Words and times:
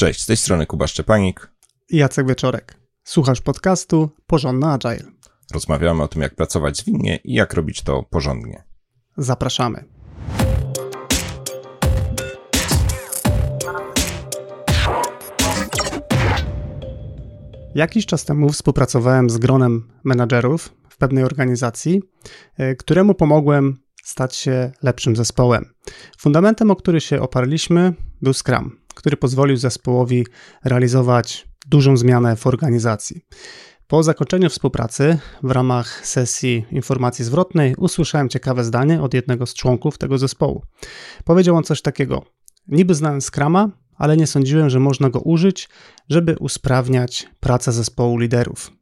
Cześć, 0.00 0.20
z 0.20 0.26
tej 0.26 0.36
strony 0.36 0.66
Kuba 0.66 0.86
Szczepanik 0.86 1.50
Jacek 1.90 2.28
Wieczorek. 2.28 2.76
Słuchasz 3.04 3.40
podcastu 3.40 4.10
Porządny 4.26 4.66
Agile. 4.66 5.10
Rozmawiamy 5.54 6.02
o 6.02 6.08
tym, 6.08 6.22
jak 6.22 6.34
pracować 6.34 6.76
zwinnie 6.76 7.18
i 7.24 7.34
jak 7.34 7.54
robić 7.54 7.82
to 7.82 8.02
porządnie. 8.02 8.64
Zapraszamy. 9.16 9.84
Jakiś 17.74 18.06
czas 18.06 18.24
temu 18.24 18.52
współpracowałem 18.52 19.30
z 19.30 19.38
gronem 19.38 19.92
menadżerów 20.04 20.74
w 20.88 20.96
pewnej 20.96 21.24
organizacji, 21.24 22.02
e, 22.56 22.74
któremu 22.74 23.14
pomogłem 23.14 23.76
stać 24.04 24.36
się 24.36 24.72
lepszym 24.82 25.16
zespołem. 25.16 25.64
Fundamentem, 26.18 26.70
o 26.70 26.76
który 26.76 27.00
się 27.00 27.20
oparliśmy, 27.20 27.94
był 28.22 28.34
Scrum, 28.34 28.79
który 28.94 29.16
pozwolił 29.16 29.56
zespołowi 29.56 30.26
realizować 30.64 31.48
dużą 31.66 31.96
zmianę 31.96 32.36
w 32.36 32.46
organizacji. 32.46 33.24
Po 33.86 34.02
zakończeniu 34.02 34.50
współpracy 34.50 35.18
w 35.42 35.50
ramach 35.50 36.06
sesji 36.06 36.64
informacji 36.70 37.24
zwrotnej 37.24 37.74
usłyszałem 37.78 38.28
ciekawe 38.28 38.64
zdanie 38.64 39.02
od 39.02 39.14
jednego 39.14 39.46
z 39.46 39.54
członków 39.54 39.98
tego 39.98 40.18
zespołu. 40.18 40.62
Powiedział 41.24 41.56
on 41.56 41.64
coś 41.64 41.82
takiego: 41.82 42.24
Niby 42.68 42.94
znałem 42.94 43.20
Scrama, 43.20 43.68
ale 43.96 44.16
nie 44.16 44.26
sądziłem, 44.26 44.70
że 44.70 44.80
można 44.80 45.10
go 45.10 45.20
użyć, 45.20 45.68
żeby 46.08 46.36
usprawniać 46.40 47.28
pracę 47.40 47.72
zespołu 47.72 48.18
liderów. 48.18 48.72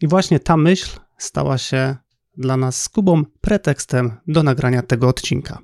I 0.00 0.08
właśnie 0.08 0.40
ta 0.40 0.56
myśl 0.56 1.00
stała 1.18 1.58
się 1.58 1.96
dla 2.36 2.56
nas 2.56 2.82
z 2.82 2.88
Kubą 2.88 3.24
pretekstem 3.40 4.12
do 4.26 4.42
nagrania 4.42 4.82
tego 4.82 5.08
odcinka. 5.08 5.58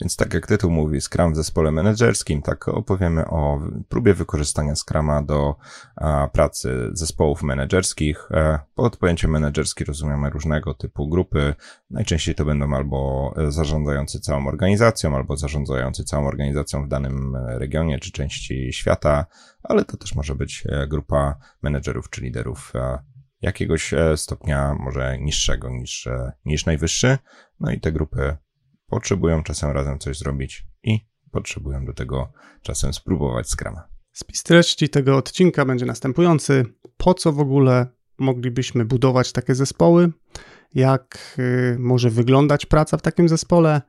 Więc 0.00 0.16
tak 0.16 0.34
jak 0.34 0.46
tytuł 0.46 0.70
mówi, 0.70 1.00
Scrum 1.00 1.32
w 1.32 1.36
zespole 1.36 1.72
menedżerskim, 1.72 2.42
tak 2.42 2.68
opowiemy 2.68 3.26
o 3.26 3.60
próbie 3.88 4.14
wykorzystania 4.14 4.74
Scruma 4.76 5.22
do 5.22 5.56
a, 5.96 6.28
pracy 6.32 6.90
zespołów 6.92 7.42
menedżerskich. 7.42 8.28
E, 8.30 8.58
pod 8.74 8.96
pojęciem 8.96 9.30
menedżerski 9.30 9.84
rozumiemy 9.84 10.30
różnego 10.30 10.74
typu 10.74 11.08
grupy. 11.08 11.54
Najczęściej 11.90 12.34
to 12.34 12.44
będą 12.44 12.74
albo 12.74 13.34
zarządzający 13.48 14.20
całą 14.20 14.46
organizacją, 14.46 15.16
albo 15.16 15.36
zarządzający 15.36 16.04
całą 16.04 16.26
organizacją 16.26 16.84
w 16.84 16.88
danym 16.88 17.36
regionie 17.46 17.98
czy 17.98 18.12
części 18.12 18.72
świata, 18.72 19.26
ale 19.62 19.84
to 19.84 19.96
też 19.96 20.14
może 20.14 20.34
być 20.34 20.64
e, 20.66 20.86
grupa 20.86 21.36
menedżerów 21.62 22.10
czy 22.10 22.20
liderów 22.20 22.72
e, 22.74 22.98
jakiegoś 23.42 23.94
stopnia 24.16 24.74
może 24.74 25.18
niższego 25.18 25.70
niż, 25.70 26.08
niż 26.44 26.66
najwyższy. 26.66 27.18
No 27.60 27.70
i 27.70 27.80
te 27.80 27.92
grupy 27.92 28.36
potrzebują 28.92 29.42
czasem 29.42 29.70
razem 29.70 29.98
coś 29.98 30.18
zrobić 30.18 30.66
i 30.82 31.00
potrzebują 31.30 31.84
do 31.84 31.92
tego 31.92 32.32
czasem 32.62 32.92
spróbować 32.92 33.48
Scrama. 33.48 33.88
Spis 34.12 34.42
treści 34.42 34.88
tego 34.88 35.16
odcinka 35.16 35.64
będzie 35.64 35.86
następujący. 35.86 36.64
Po 36.96 37.14
co 37.14 37.32
w 37.32 37.40
ogóle 37.40 37.86
moglibyśmy 38.18 38.84
budować 38.84 39.32
takie 39.32 39.54
zespoły? 39.54 40.12
Jak 40.74 41.36
y, 41.38 41.76
może 41.78 42.10
wyglądać 42.10 42.66
praca 42.66 42.96
w 42.96 43.02
takim 43.02 43.28
zespole? 43.28 43.82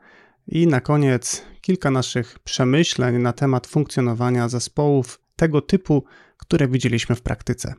I 0.47 0.67
na 0.67 0.81
koniec 0.81 1.45
kilka 1.61 1.91
naszych 1.91 2.39
przemyśleń 2.39 3.17
na 3.17 3.33
temat 3.33 3.67
funkcjonowania 3.67 4.49
zespołów 4.49 5.21
tego 5.35 5.61
typu, 5.61 6.03
które 6.37 6.67
widzieliśmy 6.67 7.15
w 7.15 7.21
praktyce. 7.21 7.73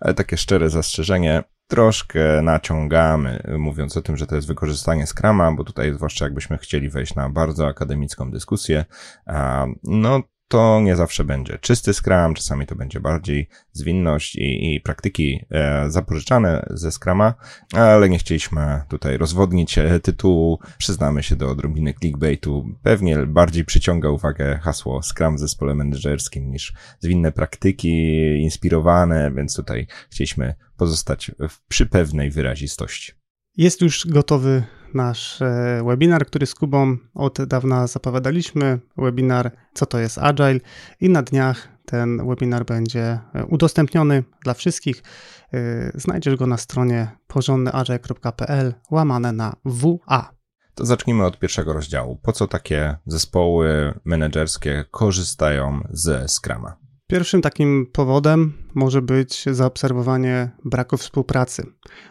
Ale 0.00 0.14
takie 0.14 0.36
szczere 0.36 0.70
zastrzeżenie, 0.70 1.42
troszkę 1.70 2.42
naciągamy, 2.42 3.42
mówiąc 3.58 3.96
o 3.96 4.02
tym, 4.02 4.16
że 4.16 4.26
to 4.26 4.34
jest 4.34 4.48
wykorzystanie 4.48 5.06
Scrama, 5.06 5.52
bo 5.52 5.64
tutaj 5.64 5.94
zwłaszcza 5.94 6.24
jakbyśmy 6.24 6.58
chcieli 6.58 6.90
wejść 6.90 7.14
na 7.14 7.28
bardzo 7.28 7.66
akademicką 7.66 8.30
dyskusję, 8.30 8.84
no 9.82 10.22
to 10.50 10.80
nie 10.80 10.96
zawsze 10.96 11.24
będzie 11.24 11.58
czysty 11.58 11.94
Scrum, 11.94 12.34
czasami 12.34 12.66
to 12.66 12.74
będzie 12.74 13.00
bardziej 13.00 13.48
zwinność 13.72 14.36
i, 14.36 14.74
i 14.74 14.80
praktyki 14.80 15.44
e, 15.50 15.90
zapożyczane 15.90 16.66
ze 16.70 16.90
Scrama, 16.92 17.34
ale 17.72 18.08
nie 18.08 18.18
chcieliśmy 18.18 18.82
tutaj 18.88 19.16
rozwodnić 19.16 19.78
e, 19.78 20.00
tytułu. 20.00 20.58
Przyznamy 20.78 21.22
się 21.22 21.36
do 21.36 21.50
odrobiny 21.50 21.94
clickbaitu. 21.94 22.66
Pewnie 22.82 23.26
bardziej 23.26 23.64
przyciąga 23.64 24.08
uwagę 24.08 24.58
hasło 24.62 25.02
Scrum 25.02 25.36
w 25.36 25.40
zespole 25.40 25.74
menedżerskim 25.74 26.50
niż 26.50 26.72
zwinne 27.00 27.32
praktyki 27.32 28.16
inspirowane, 28.42 29.30
więc 29.36 29.56
tutaj 29.56 29.86
chcieliśmy 30.10 30.54
pozostać 30.76 31.30
w, 31.48 31.68
przy 31.68 31.86
pewnej 31.86 32.30
wyrazistości. 32.30 33.19
Jest 33.56 33.80
już 33.80 34.06
gotowy 34.06 34.62
nasz 34.94 35.42
e, 35.42 35.82
webinar, 35.86 36.26
który 36.26 36.46
z 36.46 36.54
Kubą 36.54 36.96
od 37.14 37.44
dawna 37.44 37.86
zapowiadaliśmy. 37.86 38.80
Webinar 38.96 39.50
Co 39.74 39.86
to 39.86 39.98
jest 39.98 40.18
Agile 40.18 40.60
i 41.00 41.08
na 41.08 41.22
dniach 41.22 41.68
ten 41.84 42.28
webinar 42.28 42.64
będzie 42.64 43.02
e, 43.34 43.46
udostępniony 43.46 44.24
dla 44.44 44.54
wszystkich. 44.54 45.02
E, 45.52 45.90
znajdziesz 45.94 46.36
go 46.36 46.46
na 46.46 46.56
stronie 46.56 47.08
porządnyagile.pl 47.26 48.74
łamane 48.90 49.32
na 49.32 49.56
WA. 49.64 50.30
To 50.74 50.86
zacznijmy 50.86 51.24
od 51.24 51.38
pierwszego 51.38 51.72
rozdziału. 51.72 52.18
Po 52.22 52.32
co 52.32 52.46
takie 52.46 52.96
zespoły 53.06 53.94
menedżerskie 54.04 54.84
korzystają 54.90 55.80
ze 55.90 56.28
Scrama? 56.28 56.76
Pierwszym 57.10 57.42
takim 57.42 57.86
powodem 57.92 58.52
może 58.74 59.02
być 59.02 59.44
zaobserwowanie 59.50 60.50
braku 60.64 60.96
współpracy. 60.96 61.66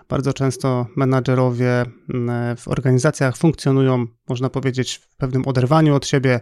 Bardzo 0.10 0.34
często 0.34 0.88
menadżerowie 0.96 1.86
mm, 2.14 2.58
w 2.58 2.68
organizacjach 2.68 3.38
funkcjonują, 3.38 4.06
można 4.30 4.50
powiedzieć, 4.50 4.96
w 4.96 5.16
pewnym 5.16 5.48
oderwaniu 5.48 5.96
od 5.96 6.08
siebie. 6.08 6.40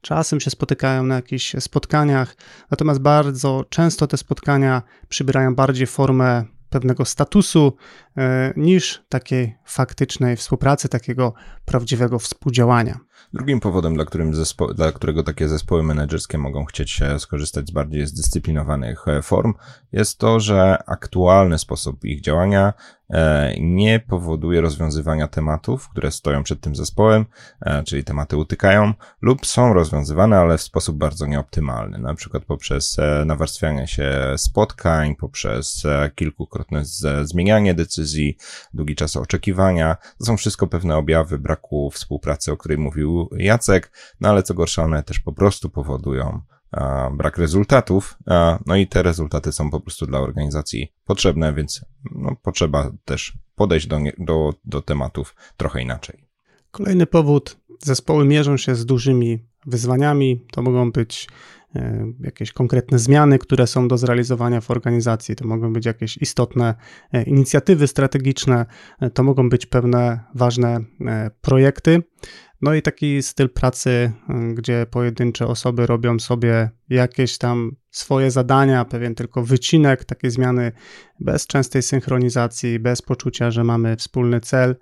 Czasem 0.00 0.40
się 0.40 0.50
spotykają 0.50 1.02
na 1.02 1.14
jakichś 1.14 1.56
spotkaniach, 1.58 2.36
natomiast 2.70 3.00
bardzo 3.00 3.64
często 3.68 4.06
te 4.06 4.16
spotkania 4.16 4.82
przybierają 5.08 5.54
bardziej 5.54 5.86
formę 5.86 6.44
pewnego 6.70 7.04
statusu 7.04 7.76
e, 8.16 8.52
niż 8.56 9.04
takiej 9.08 9.56
faktycznej 9.64 10.36
współpracy, 10.36 10.88
takiego 10.88 11.34
prawdziwego 11.64 12.18
współdziałania. 12.18 13.07
Drugim 13.32 13.60
powodem, 13.60 13.94
dla, 13.94 14.04
zespo- 14.04 14.74
dla 14.74 14.92
którego 14.92 15.22
takie 15.22 15.48
zespoły 15.48 15.82
menedżerskie 15.82 16.38
mogą 16.38 16.64
chcieć 16.64 17.00
skorzystać 17.18 17.68
z 17.68 17.70
bardziej 17.70 18.06
zdyscyplinowanych 18.06 19.08
e, 19.08 19.22
form, 19.22 19.54
jest 19.92 20.18
to, 20.18 20.40
że 20.40 20.78
aktualny 20.86 21.58
sposób 21.58 22.04
ich 22.04 22.20
działania 22.20 22.72
E, 23.10 23.54
nie 23.60 24.00
powoduje 24.00 24.60
rozwiązywania 24.60 25.28
tematów, 25.28 25.88
które 25.88 26.10
stoją 26.10 26.42
przed 26.42 26.60
tym 26.60 26.76
zespołem, 26.76 27.26
e, 27.60 27.82
czyli 27.82 28.04
tematy 28.04 28.36
utykają 28.36 28.94
lub 29.22 29.46
są 29.46 29.72
rozwiązywane, 29.72 30.38
ale 30.38 30.58
w 30.58 30.62
sposób 30.62 30.96
bardzo 30.96 31.26
nieoptymalny, 31.26 31.98
na 31.98 32.14
przykład 32.14 32.44
poprzez 32.44 32.96
nawarstwianie 33.26 33.86
się 33.86 34.34
spotkań, 34.36 35.16
poprzez 35.16 35.82
kilkukrotne 36.14 36.82
zmienianie 37.22 37.74
decyzji, 37.74 38.36
długi 38.74 38.96
czas 38.96 39.16
oczekiwania. 39.16 39.96
To 40.18 40.24
są 40.24 40.36
wszystko 40.36 40.66
pewne 40.66 40.96
objawy 40.96 41.38
braku 41.38 41.90
współpracy, 41.90 42.52
o 42.52 42.56
której 42.56 42.78
mówił 42.78 43.07
Jacek, 43.36 43.92
no 44.20 44.28
ale 44.28 44.42
co 44.42 44.54
gorsza, 44.54 44.84
one 44.84 45.02
też 45.02 45.20
po 45.20 45.32
prostu 45.32 45.70
powodują 45.70 46.40
brak 47.12 47.38
rezultatów, 47.38 48.18
no 48.66 48.76
i 48.76 48.86
te 48.86 49.02
rezultaty 49.02 49.52
są 49.52 49.70
po 49.70 49.80
prostu 49.80 50.06
dla 50.06 50.20
organizacji 50.20 50.92
potrzebne, 51.04 51.54
więc 51.54 51.84
no, 52.14 52.36
potrzeba 52.42 52.90
też 53.04 53.38
podejść 53.54 53.86
do, 53.86 53.98
do, 54.18 54.54
do 54.64 54.82
tematów 54.82 55.34
trochę 55.56 55.82
inaczej. 55.82 56.24
Kolejny 56.70 57.06
powód, 57.06 57.56
zespoły 57.82 58.24
mierzą 58.24 58.56
się 58.56 58.74
z 58.74 58.86
dużymi 58.86 59.38
wyzwaniami, 59.66 60.46
to 60.52 60.62
mogą 60.62 60.92
być 60.92 61.28
e, 61.76 62.12
jakieś 62.20 62.52
konkretne 62.52 62.98
zmiany, 62.98 63.38
które 63.38 63.66
są 63.66 63.88
do 63.88 63.98
zrealizowania 63.98 64.60
w 64.60 64.70
organizacji. 64.70 65.36
To 65.36 65.46
mogą 65.46 65.72
być 65.72 65.86
jakieś 65.86 66.16
istotne 66.16 66.74
e, 67.12 67.22
inicjatywy 67.22 67.86
strategiczne, 67.86 68.66
e, 69.00 69.10
to 69.10 69.22
mogą 69.22 69.48
być 69.48 69.66
pewne 69.66 70.24
ważne 70.34 70.80
projekty. 71.40 72.02
No 72.62 72.74
i 72.74 72.82
taki 72.82 73.22
styl 73.22 73.48
pracy, 73.48 74.12
y, 74.50 74.54
gdzie 74.54 74.86
pojedyncze 74.90 75.46
osoby 75.46 75.86
robią 75.86 76.18
sobie 76.18 76.70
jakieś 76.90 77.38
tam 77.38 77.76
swoje 77.90 78.30
zadania, 78.30 78.84
pewien 78.84 79.14
tylko 79.14 79.42
wycinek, 79.42 80.04
takie 80.04 80.30
zmiany 80.30 80.72
bez 81.20 81.46
częstej 81.46 81.82
synchronizacji, 81.82 82.78
bez 82.78 83.02
poczucia, 83.02 83.50
że 83.50 83.64
mamy 83.64 83.96
wspólny 83.96 84.40
cel, 84.40 84.76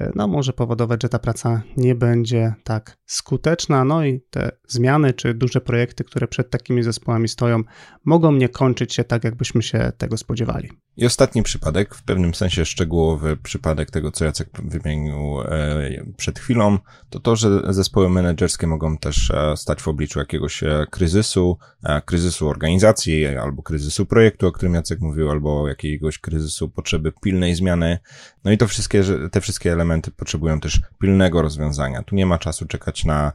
y, 0.00 0.12
no 0.14 0.28
może 0.28 0.52
powodować, 0.52 1.02
że 1.02 1.08
ta 1.08 1.18
praca 1.18 1.62
nie 1.76 1.94
będzie 1.94 2.54
tak 2.64 2.96
skuteczna. 3.06 3.84
No 3.84 4.04
i 4.04 4.20
te 4.30 4.50
zmiany 4.68 5.12
czy 5.12 5.34
duże 5.34 5.60
projekty, 5.60 6.04
które 6.04 6.28
przed 6.28 6.50
takimi 6.50 6.82
zespołami 6.82 7.28
stoją, 7.28 7.62
mogą 8.04 8.32
nie 8.32 8.48
kończyć 8.48 8.94
się 8.94 9.04
tak, 9.04 9.24
jakbyśmy 9.24 9.62
się 9.62 9.92
tego 9.98 10.16
spodziewali. 10.16 10.70
I 10.96 11.06
ostatni 11.06 11.42
przypadek, 11.42 11.94
w 11.94 12.02
pewnym 12.02 12.34
sensie 12.34 12.64
szczegółowy 12.64 13.36
przypadek 13.36 13.90
tego, 13.90 14.10
co 14.10 14.24
Jacek 14.24 14.48
wymienił 14.64 15.40
e, 15.40 16.04
przed 16.16 16.38
chwilą, 16.38 16.78
to 17.10 17.20
to, 17.20 17.36
że 17.36 17.72
zespoły 17.72 18.10
menedżerskie 18.10 18.66
mogą 18.66 18.98
też 18.98 19.30
e, 19.30 19.56
stać 19.56 19.82
w 19.82 19.88
obliczu 19.88 20.18
jakiegoś 20.18 20.62
e, 20.62 20.86
kryzysu, 21.44 21.58
e, 21.84 22.02
kryzysu 22.02 22.48
organizacji, 22.48 23.26
albo 23.26 23.62
kryzysu 23.62 24.06
projektu, 24.06 24.46
o 24.46 24.52
którym 24.52 24.74
Jacek 24.74 25.00
mówił, 25.00 25.30
albo 25.30 25.68
jakiegoś 25.68 26.18
kryzysu 26.18 26.68
potrzeby 26.68 27.12
pilnej 27.22 27.54
zmiany. 27.54 27.98
No 28.44 28.52
i 28.52 28.58
to 28.58 28.68
wszystkie, 28.68 29.02
te 29.32 29.40
wszystkie 29.40 29.72
elementy 29.72 30.10
potrzebują 30.10 30.60
też 30.60 30.80
pilnego 30.98 31.42
rozwiązania. 31.42 32.02
Tu 32.02 32.14
nie 32.14 32.26
ma 32.26 32.38
czasu 32.38 32.66
czekać 32.66 33.04
na 33.04 33.32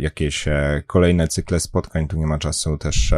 jakieś 0.00 0.44
kolejne 0.86 1.28
cykle 1.28 1.60
spotkań, 1.60 2.08
tu 2.08 2.16
nie 2.16 2.26
ma 2.26 2.38
czasu 2.38 2.78
też 2.78 3.14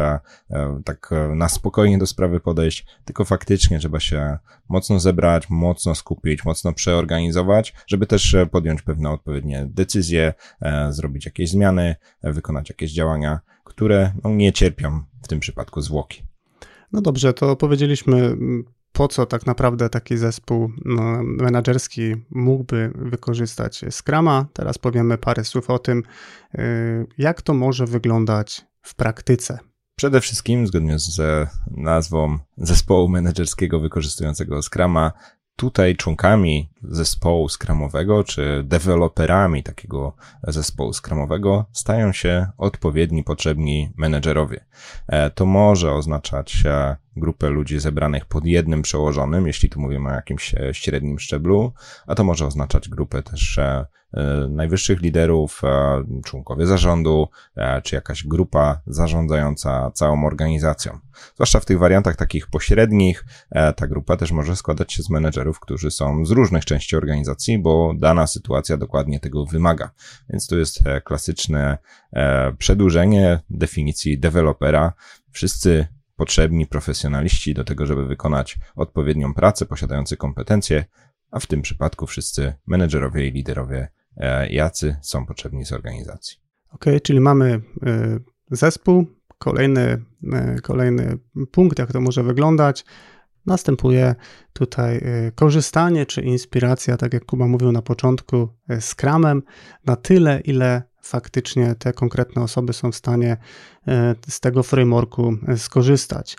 tak 0.85 1.09
na 1.35 1.49
spokojnie 1.49 1.97
do 1.97 2.07
sprawy 2.07 2.39
podejść, 2.39 2.85
tylko 3.05 3.25
faktycznie 3.25 3.79
trzeba 3.79 3.99
się 3.99 4.37
mocno 4.69 4.99
zebrać, 4.99 5.49
mocno 5.49 5.95
skupić, 5.95 6.45
mocno 6.45 6.73
przeorganizować, 6.73 7.73
żeby 7.87 8.07
też 8.07 8.35
podjąć 8.51 8.81
pewne 8.81 9.09
odpowiednie 9.09 9.65
decyzje, 9.69 10.33
e, 10.61 10.93
zrobić 10.93 11.25
jakieś 11.25 11.49
zmiany, 11.49 11.95
e, 12.21 12.33
wykonać 12.33 12.69
jakieś 12.69 12.91
działania, 12.91 13.39
które 13.71 14.13
no, 14.23 14.29
nie 14.29 14.53
cierpią 14.53 15.03
w 15.23 15.27
tym 15.27 15.39
przypadku 15.39 15.81
zwłoki. 15.81 16.23
No 16.91 17.01
dobrze, 17.01 17.33
to 17.33 17.55
powiedzieliśmy 17.55 18.37
po 18.91 19.07
co 19.07 19.25
tak 19.25 19.45
naprawdę 19.45 19.89
taki 19.89 20.17
zespół 20.17 20.71
no, 20.85 21.23
menedżerski 21.23 22.15
mógłby 22.29 22.91
wykorzystać 22.95 23.85
Scrama. 23.89 24.45
Teraz 24.53 24.77
powiemy 24.77 25.17
parę 25.17 25.43
słów 25.43 25.69
o 25.69 25.79
tym, 25.79 26.03
e, 26.53 26.63
jak 27.17 27.41
to 27.41 27.53
może 27.53 27.85
wyglądać 27.85 28.65
w 28.81 28.95
praktyce. 28.95 29.59
Przede 29.95 30.21
wszystkim, 30.21 30.67
zgodnie 30.67 30.99
z 30.99 31.21
nazwą 31.71 32.37
zespołu 32.57 33.09
menedżerskiego 33.09 33.79
wykorzystującego 33.79 34.61
Scrama, 34.61 35.11
tutaj 35.61 35.95
członkami 35.95 36.69
zespołu 36.83 37.49
skramowego, 37.49 38.23
czy 38.23 38.63
deweloperami 38.63 39.63
takiego 39.63 40.13
zespołu 40.43 40.93
skramowego 40.93 41.65
stają 41.71 42.13
się 42.13 42.47
odpowiedni, 42.57 43.23
potrzebni 43.23 43.93
menedżerowie. 43.97 44.65
E, 45.07 45.29
to 45.29 45.45
może 45.45 45.93
oznaczać 45.93 46.63
e, 46.65 46.95
grupę 47.15 47.49
ludzi 47.49 47.79
zebranych 47.79 48.25
pod 48.25 48.45
jednym 48.45 48.81
przełożonym, 48.81 49.47
jeśli 49.47 49.69
tu 49.69 49.79
mówimy 49.79 50.09
o 50.09 50.13
jakimś 50.13 50.55
e, 50.55 50.73
średnim 50.73 51.19
szczeblu, 51.19 51.73
a 52.07 52.15
to 52.15 52.23
może 52.23 52.45
oznaczać 52.45 52.89
grupę 52.89 53.23
też 53.23 53.59
E, 54.13 54.47
najwyższych 54.49 55.01
liderów, 55.01 55.61
e, 55.63 56.03
członkowie 56.25 56.65
zarządu, 56.65 57.27
e, 57.55 57.81
czy 57.81 57.95
jakaś 57.95 58.23
grupa 58.23 58.81
zarządzająca 58.87 59.91
całą 59.91 60.25
organizacją. 60.25 60.99
Zwłaszcza 61.35 61.59
w 61.59 61.65
tych 61.65 61.79
wariantach 61.79 62.15
takich 62.15 62.47
pośrednich, 62.47 63.25
ta 63.75 63.87
grupa 63.87 64.17
też 64.17 64.31
może 64.31 64.55
składać 64.55 64.93
się 64.93 65.03
z 65.03 65.09
menedżerów, 65.09 65.59
którzy 65.59 65.91
są 65.91 66.25
z 66.25 66.31
różnych 66.31 66.65
części 66.65 66.95
organizacji, 66.95 67.59
bo 67.59 67.93
dana 67.97 68.27
sytuacja 68.27 68.77
dokładnie 68.77 69.19
tego 69.19 69.45
wymaga. 69.45 69.91
Więc 70.29 70.47
tu 70.47 70.59
jest 70.59 70.79
klasyczne 71.03 71.77
przedłużenie 72.57 73.39
definicji 73.49 74.19
dewelopera. 74.19 74.93
Wszyscy 75.31 75.87
potrzebni 76.21 76.67
profesjonaliści 76.67 77.53
do 77.53 77.63
tego, 77.63 77.85
żeby 77.85 78.05
wykonać 78.05 78.57
odpowiednią 78.75 79.33
pracę, 79.33 79.65
posiadający 79.65 80.17
kompetencje, 80.17 80.85
a 81.31 81.39
w 81.39 81.47
tym 81.47 81.61
przypadku 81.61 82.07
wszyscy 82.07 82.53
menedżerowie 82.67 83.27
i 83.27 83.31
liderowie 83.31 83.87
E, 84.17 84.49
jacy 84.49 84.95
są 85.01 85.25
potrzebni 85.25 85.65
z 85.65 85.71
organizacji. 85.71 86.37
Ok, 86.71 86.85
czyli 87.03 87.19
mamy 87.19 87.61
e, 87.85 88.19
zespół, 88.51 89.05
kolejny, 89.37 90.05
e, 90.33 90.55
kolejny 90.63 91.17
punkt, 91.51 91.79
jak 91.79 91.91
to 91.91 92.01
może 92.01 92.23
wyglądać. 92.23 92.85
Następuje 93.45 94.15
tutaj 94.53 95.01
korzystanie 95.35 96.05
czy 96.05 96.21
inspiracja, 96.21 96.97
tak 96.97 97.13
jak 97.13 97.25
Kuba 97.25 97.47
mówił 97.47 97.71
na 97.71 97.81
początku, 97.81 98.49
z 98.79 98.95
kramem 98.95 99.43
na 99.85 99.95
tyle, 99.95 100.39
ile 100.39 100.83
faktycznie 101.01 101.75
te 101.75 101.93
konkretne 101.93 102.41
osoby 102.41 102.73
są 102.73 102.91
w 102.91 102.95
stanie 102.95 103.37
z 104.27 104.39
tego 104.39 104.63
frameworku 104.63 105.33
skorzystać. 105.57 106.37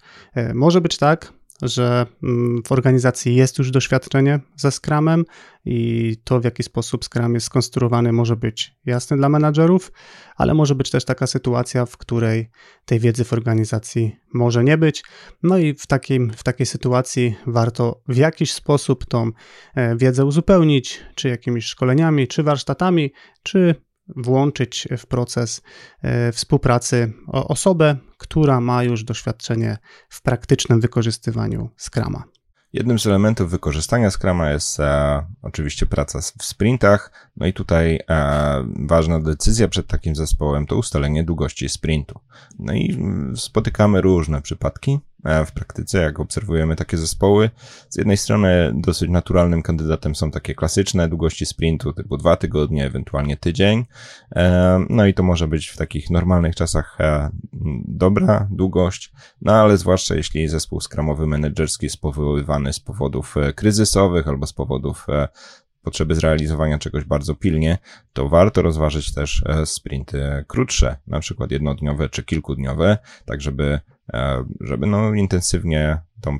Może 0.55 0.81
być 0.81 0.97
tak, 0.97 1.33
że 1.63 2.07
mm, 2.23 2.63
w 2.67 2.73
organizacji 2.73 3.35
jest 3.35 3.59
już 3.59 3.71
doświadczenie 3.71 4.41
ze 4.57 4.71
Scrumem 4.71 5.25
i 5.65 6.17
to, 6.25 6.41
w 6.41 6.45
jaki 6.45 6.63
sposób 6.63 7.05
Scrum 7.05 7.35
jest 7.35 7.47
skonstruowany, 7.47 8.13
może 8.13 8.37
być 8.37 8.75
jasne 8.87 9.17
dla 9.17 9.29
menadżerów, 9.29 9.93
ale 10.37 10.55
może 10.55 10.75
być 10.75 10.91
też 10.91 11.05
taka 11.05 11.27
sytuacja, 11.27 11.87
w 11.87 11.97
której 11.97 12.51
tej 12.85 13.01
wiedzy 13.01 13.25
w 13.25 13.33
organizacji 13.33 14.17
może 14.35 14.65
nie 14.65 14.79
być. 14.79 15.05
No 15.43 15.59
i 15.59 15.75
w, 15.75 15.87
takim, 15.87 16.33
w 16.37 16.43
takiej 16.43 16.67
sytuacji 16.67 17.35
warto 17.47 18.03
w 18.09 18.17
jakiś 18.17 18.53
sposób 18.53 19.07
tą 19.07 19.31
e, 19.75 19.97
wiedzę 19.97 20.25
uzupełnić, 20.25 21.01
czy 21.15 21.29
jakimiś 21.29 21.65
szkoleniami, 21.65 22.29
czy 22.29 22.43
warsztatami, 22.43 23.13
czy 23.43 23.75
włączyć 24.17 24.89
w 24.99 25.07
proces 25.07 25.63
e, 26.03 26.33
współpracy 26.33 27.13
osobę, 27.27 27.97
która 28.19 28.61
ma 28.61 28.85
już 28.85 29.05
doświadczenie 29.05 29.79
w 30.09 30.23
praktycznym 30.23 30.81
wykorzystywaniu 30.81 31.71
Scrama. 31.77 32.25
Jednym 32.73 32.99
z 32.99 33.07
elementów 33.07 33.51
wykorzystania 33.51 34.11
Scrama 34.11 34.51
jest 34.51 34.81
e, 34.81 35.27
oczywiście 35.43 35.87
praca 35.87 36.21
w 36.21 36.45
sprintach. 36.45 37.31
No 37.37 37.47
i 37.47 37.53
tutaj 37.53 38.01
e, 38.09 38.65
ważna 38.87 39.21
decyzja 39.21 39.69
przed 39.69 39.87
takim 39.87 40.17
zespołem 40.17 40.67
to 40.67 40.77
ustalenie 40.77 41.25
długości 41.25 41.69
sprintu. 41.69 42.21
No 42.59 42.73
i 42.73 42.93
mm, 42.93 43.37
spotykamy 43.37 44.01
różne 44.01 44.43
przypadki 44.43 45.01
w 45.47 45.53
praktyce, 45.53 45.99
jak 45.99 46.21
obserwujemy 46.21 46.77
takie 46.77 46.97
zespoły. 46.97 47.51
Z 47.89 47.97
jednej 47.97 48.17
strony 48.17 48.73
dosyć 48.75 49.11
naturalnym 49.11 49.63
kandydatem 49.63 50.15
są 50.15 50.31
takie 50.31 50.55
klasyczne 50.55 51.09
długości 51.09 51.47
sprintu 51.47 51.93
typu 51.93 52.17
dwa 52.17 52.37
tygodnie, 52.37 52.87
ewentualnie 52.87 53.37
tydzień. 53.37 53.85
E, 54.37 54.87
no 54.91 55.07
i 55.07 55.15
to 55.15 55.23
może 55.23 55.49
być 55.49 55.69
w 55.69 55.77
takich 55.77 56.11
normalnych 56.11 56.55
czasach 56.55 56.97
e, 57.01 57.31
dobra 57.89 58.49
długość, 58.51 59.13
no 59.43 59.53
ale 59.53 59.77
zwłaszcza 59.77 60.15
jeśli 60.15 60.49
zespół 60.49 60.81
skramowy 60.81 61.27
menedżerski 61.27 61.87
jest 61.87 62.01
powoływany 62.01 62.73
z 62.73 62.81
powodów 62.81 63.35
kryzysowych 63.55 64.29
albo 64.29 64.47
z 64.47 64.53
powodów 64.53 65.07
potrzeby 65.83 66.15
zrealizowania 66.15 66.79
czegoś 66.79 67.05
bardzo 67.05 67.35
pilnie, 67.35 67.79
to 68.13 68.29
warto 68.29 68.63
rozważyć 68.63 69.15
też 69.15 69.45
sprinty 69.65 70.45
krótsze, 70.47 70.97
na 71.07 71.21
przykład 71.21 71.51
jednodniowe 71.51 72.09
czy 72.09 72.23
kilkudniowe, 72.25 72.99
tak 73.25 73.41
żeby 73.41 73.81
E, 73.91 73.92
żeby 74.61 74.87
no 74.87 75.15
intensywnie 75.15 76.01
tą, 76.21 76.39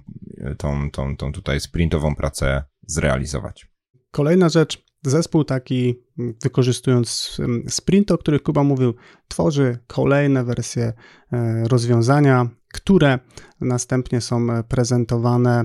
tą, 0.59 0.91
tą, 0.91 1.17
tą 1.17 1.33
tutaj 1.33 1.61
sprintową 1.61 2.15
pracę 2.15 2.65
zrealizować. 2.87 3.73
Kolejna 4.11 4.49
rzecz, 4.49 4.85
zespół 5.03 5.45
taki 5.45 6.03
wykorzystując 6.43 7.41
sprint, 7.69 8.11
o 8.11 8.19
których 8.19 8.43
Kuba 8.43 8.65
mówił, 8.65 8.95
tworzy 9.29 9.79
kolejne 9.87 10.45
wersje 10.45 10.93
e, 11.33 11.65
rozwiązania, 11.69 12.49
które 12.73 13.19
następnie 13.61 14.21
są 14.21 14.47
prezentowane 14.69 15.65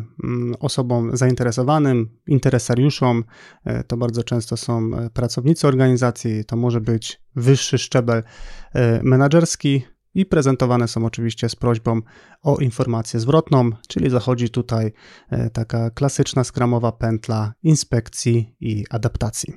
osobom 0.59 1.17
zainteresowanym, 1.17 2.09
interesariuszom. 2.27 3.23
E, 3.65 3.83
to 3.83 3.97
bardzo 3.97 4.23
często 4.23 4.57
są 4.57 4.91
pracownicy 5.13 5.67
organizacji, 5.67 6.45
to 6.45 6.55
może 6.55 6.81
być 6.81 7.21
wyższy 7.35 7.77
szczebel 7.77 8.23
menedżerski, 9.03 9.83
i 10.17 10.25
prezentowane 10.25 10.87
są 10.87 11.05
oczywiście 11.05 11.49
z 11.49 11.55
prośbą 11.55 12.01
o 12.41 12.57
informację 12.57 13.19
zwrotną, 13.19 13.69
czyli 13.87 14.09
zachodzi 14.09 14.49
tutaj 14.49 14.93
e, 15.29 15.49
taka 15.49 15.89
klasyczna 15.89 16.43
skramowa 16.43 16.91
pętla 16.91 17.53
inspekcji 17.63 18.55
i 18.59 18.85
adaptacji. 18.89 19.53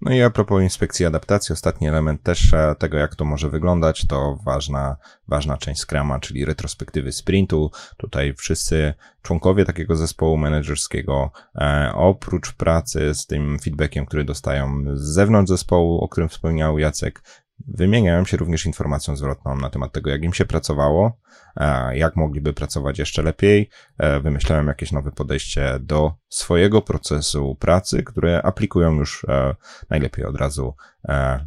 No 0.00 0.12
i 0.12 0.22
a 0.22 0.30
propos 0.30 0.62
inspekcji 0.62 1.06
adaptacji, 1.06 1.52
ostatni 1.52 1.88
element 1.88 2.22
też 2.22 2.54
e, 2.54 2.74
tego, 2.78 2.96
jak 2.96 3.16
to 3.16 3.24
może 3.24 3.50
wyglądać, 3.50 4.06
to 4.06 4.38
ważna, 4.44 4.96
ważna 5.28 5.56
część 5.56 5.80
Scrama, 5.80 6.20
czyli 6.20 6.44
retrospektywy 6.44 7.12
sprintu. 7.12 7.70
Tutaj 7.96 8.34
wszyscy 8.34 8.94
członkowie 9.22 9.64
takiego 9.64 9.96
zespołu 9.96 10.36
menedżerskiego, 10.36 11.30
e, 11.54 11.92
oprócz 11.94 12.52
pracy 12.52 13.14
z 13.14 13.26
tym 13.26 13.58
feedbackiem, 13.58 14.06
który 14.06 14.24
dostają 14.24 14.84
z 14.94 15.14
zewnątrz 15.14 15.50
zespołu, 15.50 15.98
o 15.98 16.08
którym 16.08 16.28
wspomniał 16.28 16.78
Jacek, 16.78 17.22
Wymieniają 17.66 18.24
się 18.24 18.36
również 18.36 18.66
informacją 18.66 19.16
zwrotną 19.16 19.56
na 19.56 19.70
temat 19.70 19.92
tego, 19.92 20.10
jak 20.10 20.22
im 20.22 20.34
się 20.34 20.44
pracowało, 20.44 21.18
e, 21.56 21.98
jak 21.98 22.16
mogliby 22.16 22.52
pracować 22.52 22.98
jeszcze 22.98 23.22
lepiej. 23.22 23.70
E, 23.98 24.20
wymyślają 24.20 24.66
jakieś 24.66 24.92
nowe 24.92 25.12
podejście 25.12 25.78
do 25.80 26.12
swojego 26.28 26.82
procesu 26.82 27.54
pracy, 27.54 28.02
które 28.02 28.42
aplikują 28.42 28.94
już 28.94 29.24
e, 29.28 29.54
najlepiej 29.90 30.24
od 30.24 30.36
razu 30.36 30.74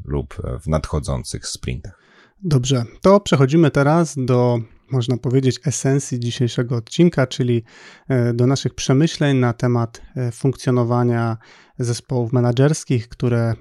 lub 0.06 0.42
w 0.62 0.68
nadchodzących 0.68 1.48
sprintach. 1.48 2.02
Dobrze, 2.44 2.84
to 3.02 3.20
przechodzimy 3.20 3.72
teraz 3.72 4.16
do 4.18 4.60
można 4.92 5.18
powiedzieć, 5.18 5.60
esencji 5.66 6.20
dzisiejszego 6.20 6.76
odcinka, 6.76 7.28
czyli 7.28 7.64
e, 8.10 8.34
do 8.34 8.48
naszych 8.48 8.76
przemyśleń 8.76 9.38
na 9.38 9.54
temat 9.54 10.02
e, 10.16 10.32
funkcjonowania 10.32 11.38
zespołów 11.80 12.34
menedżerskich, 12.34 13.10
które 13.10 13.54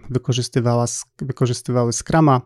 wykorzystywały 1.20 1.92
Scrama 1.92 2.40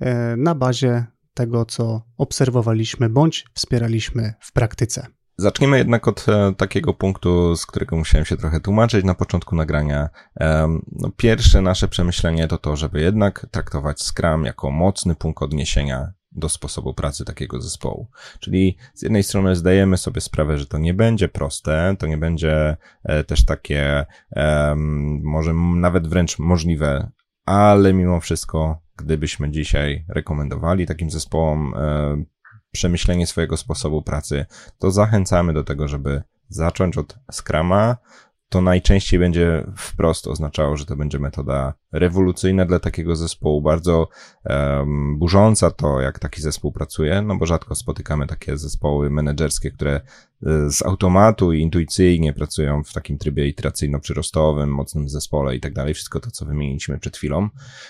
e, 0.00 0.36
na 0.36 0.54
bazie 0.54 1.06
tego, 1.34 1.64
co 1.64 2.02
obserwowaliśmy 2.16 3.08
bądź 3.08 3.44
wspieraliśmy 3.54 4.34
w 4.40 4.52
praktyce. 4.52 5.06
Zacznijmy 5.38 5.78
jednak 5.78 6.08
od 6.08 6.26
takiego 6.56 6.94
punktu, 6.94 7.56
z 7.56 7.66
którego 7.66 7.96
musiałem 7.96 8.24
się 8.24 8.36
trochę 8.36 8.60
tłumaczyć 8.60 9.04
na 9.04 9.14
początku 9.14 9.56
nagrania. 9.56 10.08
no, 10.92 11.10
pierwsze 11.16 11.60
nasze 11.60 11.88
przemyślenie 11.88 12.48
to 12.48 12.58
to, 12.58 12.76
żeby 12.76 13.00
jednak 13.00 13.46
traktować 13.50 14.02
Scrum 14.02 14.44
jako 14.44 14.70
mocny 14.70 15.14
punkt 15.14 15.42
odniesienia 15.42 16.12
do 16.36 16.48
sposobu 16.48 16.94
pracy 16.94 17.24
takiego 17.24 17.60
zespołu. 17.60 18.06
Czyli 18.40 18.76
z 18.94 19.02
jednej 19.02 19.22
strony 19.22 19.56
zdajemy 19.56 19.96
sobie 19.96 20.20
sprawę, 20.20 20.58
że 20.58 20.66
to 20.66 20.78
nie 20.78 20.94
będzie 20.94 21.28
proste, 21.28 21.96
to 21.98 22.06
nie 22.06 22.18
będzie 22.18 22.76
e, 23.04 23.24
też 23.24 23.44
takie, 23.44 24.06
może 25.22 25.54
nawet 25.54 26.08
wręcz 26.08 26.38
możliwe, 26.38 27.10
ale 27.44 27.92
mimo 27.92 28.20
wszystko, 28.20 28.82
gdybyśmy 28.96 29.50
dzisiaj 29.50 30.04
rekomendowali 30.08 30.86
takim 30.86 31.10
zespołom 31.10 31.74
e, 31.76 32.24
przemyślenie 32.70 33.26
swojego 33.26 33.56
sposobu 33.56 34.02
pracy, 34.02 34.46
to 34.78 34.90
zachęcamy 34.90 35.52
do 35.52 35.64
tego, 35.64 35.88
żeby 35.88 36.22
zacząć 36.48 36.98
od 36.98 37.18
Scrama, 37.32 37.96
to 38.48 38.60
najczęściej 38.60 39.20
będzie 39.20 39.66
wprost 39.76 40.26
oznaczało, 40.26 40.76
że 40.76 40.86
to 40.86 40.96
będzie 40.96 41.18
metoda 41.18 41.74
rewolucyjna 41.92 42.66
dla 42.66 42.78
takiego 42.78 43.16
zespołu, 43.16 43.62
bardzo 43.62 44.08
um, 44.44 45.18
burząca 45.18 45.70
to, 45.70 46.00
jak 46.00 46.18
taki 46.18 46.42
zespół 46.42 46.72
pracuje, 46.72 47.22
no 47.22 47.36
bo 47.36 47.46
rzadko 47.46 47.74
spotykamy 47.74 48.26
takie 48.26 48.58
zespoły 48.58 49.10
menedżerskie, 49.10 49.70
które 49.70 49.94
e, 49.94 50.00
z 50.70 50.82
automatu 50.82 51.52
i 51.52 51.60
intuicyjnie 51.60 52.32
pracują 52.32 52.84
w 52.84 52.92
takim 52.92 53.18
trybie 53.18 53.52
iteracyjno-przyrostowym, 53.52 54.66
mocnym 54.66 55.08
zespole 55.08 55.56
i 55.56 55.60
tak 55.60 55.72
dalej, 55.72 55.94
wszystko 55.94 56.20
to, 56.20 56.30
co 56.30 56.46
wymieniliśmy 56.46 56.98
przed 56.98 57.16
chwilą. 57.16 57.48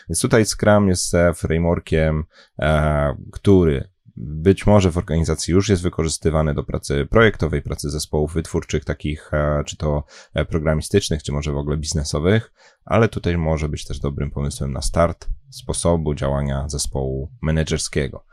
Więc 0.09 0.21
tutaj 0.21 0.45
Scrum 0.47 0.89
jest 0.89 1.17
frameworkiem, 1.35 2.25
e, 2.59 3.17
który 3.33 3.96
być 4.17 4.67
może 4.67 4.91
w 4.91 4.99
organizacji 4.99 5.55
już 5.55 5.69
jest 5.69 5.83
wykorzystywany 5.83 6.55
do 6.55 6.65
pracy 6.65 7.07
projektowej, 7.11 7.63
pracy 7.63 7.91
zespołów 7.91 8.35
wytwórczych, 8.35 8.85
takich 8.85 9.35
e, 9.35 9.63
czy 9.67 9.77
to 9.77 10.05
e, 10.35 10.45
programistycznych, 10.45 11.23
czy 11.23 11.33
może 11.33 11.53
w 11.53 11.57
ogóle 11.57 11.77
biznesowych, 11.77 12.53
ale 12.85 13.09
tutaj 13.09 13.39
może 13.39 13.69
być 13.69 13.85
też 13.85 14.01
dobrym 14.01 14.31
pomysłem 14.31 14.73
na 14.73 14.83
start 14.83 15.29
sposobu 15.51 16.15
działania 16.15 16.69
zespołu 16.69 17.31
menedżerskiego. 17.43 18.25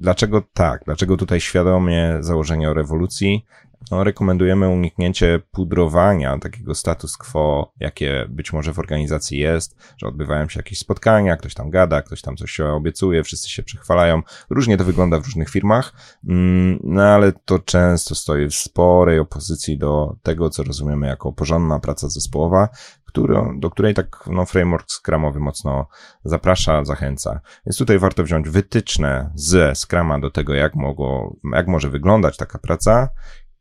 Dlaczego 0.00 0.42
tak? 0.52 0.82
Dlaczego 0.84 1.16
tutaj 1.16 1.40
świadomie 1.40 2.16
założenie 2.20 2.70
o 2.70 2.74
rewolucji? 2.74 3.44
No, 3.90 4.04
rekomendujemy 4.04 4.68
uniknięcie 4.68 5.40
pudrowania 5.50 6.38
takiego 6.38 6.74
status 6.74 7.16
quo, 7.16 7.72
jakie 7.80 8.26
być 8.28 8.52
może 8.52 8.72
w 8.72 8.78
organizacji 8.78 9.38
jest, 9.38 9.76
że 9.96 10.06
odbywają 10.06 10.48
się 10.48 10.58
jakieś 10.58 10.78
spotkania, 10.78 11.36
ktoś 11.36 11.54
tam 11.54 11.70
gada, 11.70 12.02
ktoś 12.02 12.22
tam 12.22 12.36
coś 12.36 12.50
się 12.50 12.66
obiecuje, 12.66 13.22
wszyscy 13.22 13.50
się 13.50 13.62
przychwalają. 13.62 14.22
Różnie 14.50 14.76
to 14.76 14.84
wygląda 14.84 15.20
w 15.20 15.24
różnych 15.24 15.50
firmach, 15.50 15.92
mm, 16.28 16.78
no 16.84 17.02
ale 17.02 17.32
to 17.32 17.58
często 17.58 18.14
stoi 18.14 18.48
w 18.48 18.54
sporej 18.54 19.18
opozycji 19.18 19.78
do 19.78 20.16
tego, 20.22 20.50
co 20.50 20.62
rozumiemy 20.62 21.06
jako 21.06 21.32
porządna 21.32 21.78
praca 21.78 22.08
zespołowa, 22.08 22.68
którą, 23.04 23.60
do 23.60 23.70
której 23.70 23.94
tak 23.94 24.24
no, 24.26 24.46
framework 24.46 24.86
Scrumowy 24.90 25.40
mocno 25.40 25.86
zaprasza, 26.24 26.84
zachęca. 26.84 27.40
Więc 27.66 27.78
tutaj 27.78 27.98
warto 27.98 28.24
wziąć 28.24 28.48
wytyczne 28.48 29.30
ze 29.34 29.74
Scrama 29.74 30.18
do 30.18 30.30
tego, 30.30 30.54
jak, 30.54 30.74
mogło, 30.74 31.36
jak 31.52 31.66
może 31.68 31.90
wyglądać 31.90 32.36
taka 32.36 32.58
praca 32.58 33.08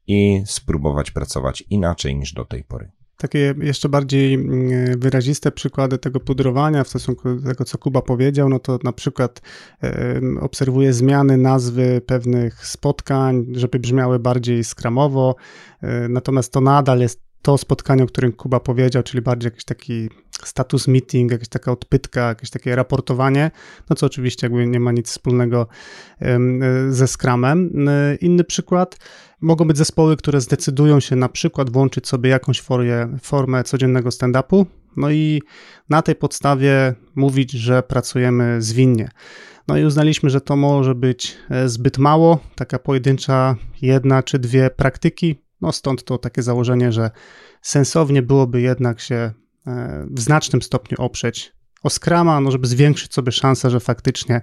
i 0.08 0.44
spróbować 0.46 1.12
pracować 1.12 1.64
inaczej 1.70 2.16
niż 2.16 2.34
do 2.34 2.46
tej 2.46 2.64
pory. 2.64 2.92
Takie 3.18 3.56
jeszcze 3.62 3.90
bardziej 3.90 4.34
mm, 4.34 5.00
wyraziste 5.00 5.52
przykłady 5.52 5.98
tego 5.98 6.20
pudrowania 6.20 6.84
w 6.84 6.88
stosunku 6.88 7.36
do 7.36 7.50
tego, 7.50 7.66
co 7.66 7.78
Kuba 7.78 8.02
powiedział, 8.02 8.50
no 8.50 8.60
to 8.60 8.80
na 8.84 8.94
przykład 8.94 9.42
obserwuję 10.42 10.94
zmiany 10.94 11.38
nazwy 11.38 12.02
pewnych 12.06 12.68
spotkań, 12.68 13.46
żeby 13.52 13.80
brzmiały 13.80 14.20
bardziej 14.20 14.64
skramowo, 14.64 15.36
e, 15.82 16.08
natomiast 16.08 16.54
to 16.54 16.62
nadal 16.62 17.00
jest 17.00 17.26
to 17.42 17.58
spotkanie, 17.58 18.04
o 18.04 18.08
którym 18.08 18.32
Kuba 18.32 18.60
powiedział, 18.60 19.04
czyli 19.04 19.22
bardziej 19.22 19.48
jakiś 19.48 19.66
taki 19.66 20.10
status 20.44 20.88
meeting, 20.88 21.32
jakaś 21.32 21.48
taka 21.48 21.72
odpytka, 21.72 22.28
jakieś 22.28 22.50
takie 22.50 22.76
raportowanie, 22.76 23.52
no 23.90 23.96
co 23.96 24.06
oczywiście 24.06 24.48
jakby 24.48 24.68
nie 24.68 24.80
ma 24.80 24.92
nic 24.92 25.10
wspólnego 25.10 25.68
ze 26.90 27.08
Scrumem. 27.08 27.88
E, 27.90 28.16
inny 28.16 28.44
przykład, 28.44 28.98
mogą 29.46 29.66
być 29.66 29.78
zespoły, 29.78 30.18
które 30.18 30.42
zdecydują 30.42 31.00
się 31.00 31.16
na 31.16 31.30
przykład 31.30 31.70
włączyć 31.70 32.08
sobie 32.08 32.30
jakąś 32.30 32.62
formę, 32.62 33.18
formę 33.22 33.64
codziennego 33.64 34.10
stand-upu, 34.10 34.66
no 34.98 35.12
i 35.12 35.42
na 35.90 36.02
tej 36.02 36.16
podstawie 36.16 36.96
mówić, 37.16 37.52
że 37.52 37.84
pracujemy 37.84 38.62
zwinnie. 38.62 39.10
No 39.68 39.78
i 39.78 39.84
uznaliśmy, 39.84 40.30
że 40.30 40.42
to 40.42 40.56
może 40.56 40.96
być 40.96 41.38
e, 41.50 41.70
zbyt 41.70 41.98
mało, 41.98 42.40
taka 42.56 42.80
pojedyncza 42.80 43.56
jedna 43.82 44.24
czy 44.24 44.40
dwie 44.40 44.70
praktyki, 44.70 45.36
no 45.62 45.72
stąd 45.72 46.04
to 46.04 46.18
takie 46.18 46.42
założenie, 46.42 46.92
że 46.92 47.12
sensownie 47.62 48.22
byłoby 48.22 48.62
jednak 48.62 49.00
się 49.00 49.16
e, 49.16 49.34
w 50.12 50.20
znacznym 50.20 50.62
stopniu 50.62 50.98
oprzeć 51.00 51.54
o 51.84 51.90
Scrama, 51.90 52.42
no 52.42 52.52
żeby 52.52 52.68
zwiększyć 52.68 53.14
sobie 53.14 53.32
szansę, 53.32 53.70
że 53.70 53.80
faktycznie 53.80 54.42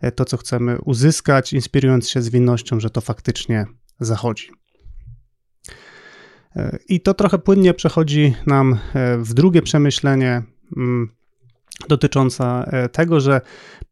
e, 0.00 0.12
to, 0.12 0.24
co 0.24 0.36
chcemy 0.36 0.78
uzyskać, 0.84 1.52
inspirując 1.52 2.08
się 2.08 2.22
zwinnością, 2.22 2.80
że 2.80 2.90
to 2.90 3.00
faktycznie 3.00 3.66
zachodzi. 4.04 4.50
E, 6.56 6.78
I 6.88 7.00
to 7.00 7.14
trochę 7.14 7.38
płynnie 7.38 7.74
przechodzi 7.74 8.34
nam 8.46 8.78
w 9.18 9.34
drugie 9.34 9.62
przemyślenie 9.62 10.42
mm, 10.76 11.08
dotyczące 11.88 12.70
tego, 12.92 13.20
że 13.20 13.40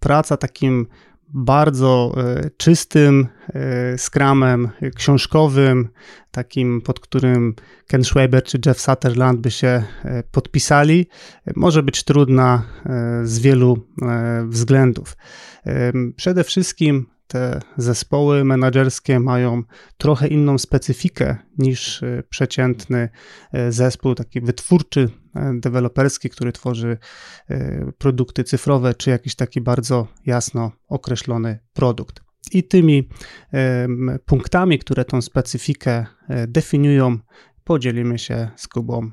praca 0.00 0.36
takim 0.36 0.86
bardzo 1.34 2.14
e, 2.16 2.50
czystym 2.56 3.28
e, 3.48 3.98
skramem 3.98 4.68
książkowym, 4.94 5.88
takim 6.30 6.80
pod 6.80 7.00
którym 7.00 7.54
Ken 7.86 8.04
Schwaber 8.04 8.42
czy 8.42 8.58
Jeff 8.66 8.80
Sutherland 8.80 9.40
by 9.40 9.50
się 9.50 9.82
e, 10.04 10.22
podpisali, 10.30 11.06
może 11.56 11.82
być 11.82 12.04
trudna 12.04 12.62
z 13.22 13.38
wielu 13.38 13.86
względów. 14.48 15.16
Przede 16.16 16.44
wszystkim 16.44 17.06
te 17.30 17.60
zespoły 17.76 18.44
menedżerskie 18.44 19.20
mają 19.20 19.62
trochę 19.96 20.28
inną 20.28 20.58
specyfikę 20.58 21.36
niż 21.58 22.02
e, 22.02 22.22
przeciętny 22.30 23.08
e, 23.52 23.72
zespół, 23.72 24.14
taki 24.14 24.40
wytwórczy, 24.40 25.08
e, 25.34 25.52
deweloperski, 25.60 26.30
który 26.30 26.52
tworzy 26.52 26.98
produkty 27.98 28.44
cyfrowe, 28.44 28.94
czy 28.94 29.10
jakiś 29.10 29.34
taki 29.34 29.60
bardzo 29.60 30.08
jasno 30.26 30.72
określony 30.88 31.58
produkt. 31.72 32.20
I 32.52 32.64
tymi 32.64 33.08
punktami, 34.26 34.78
które 34.78 35.04
tą 35.04 35.22
specyfikę 35.22 36.06
definiują, 36.48 37.18
podzielimy 37.64 38.18
się 38.18 38.50
z 38.56 38.68
Kubą 38.68 39.10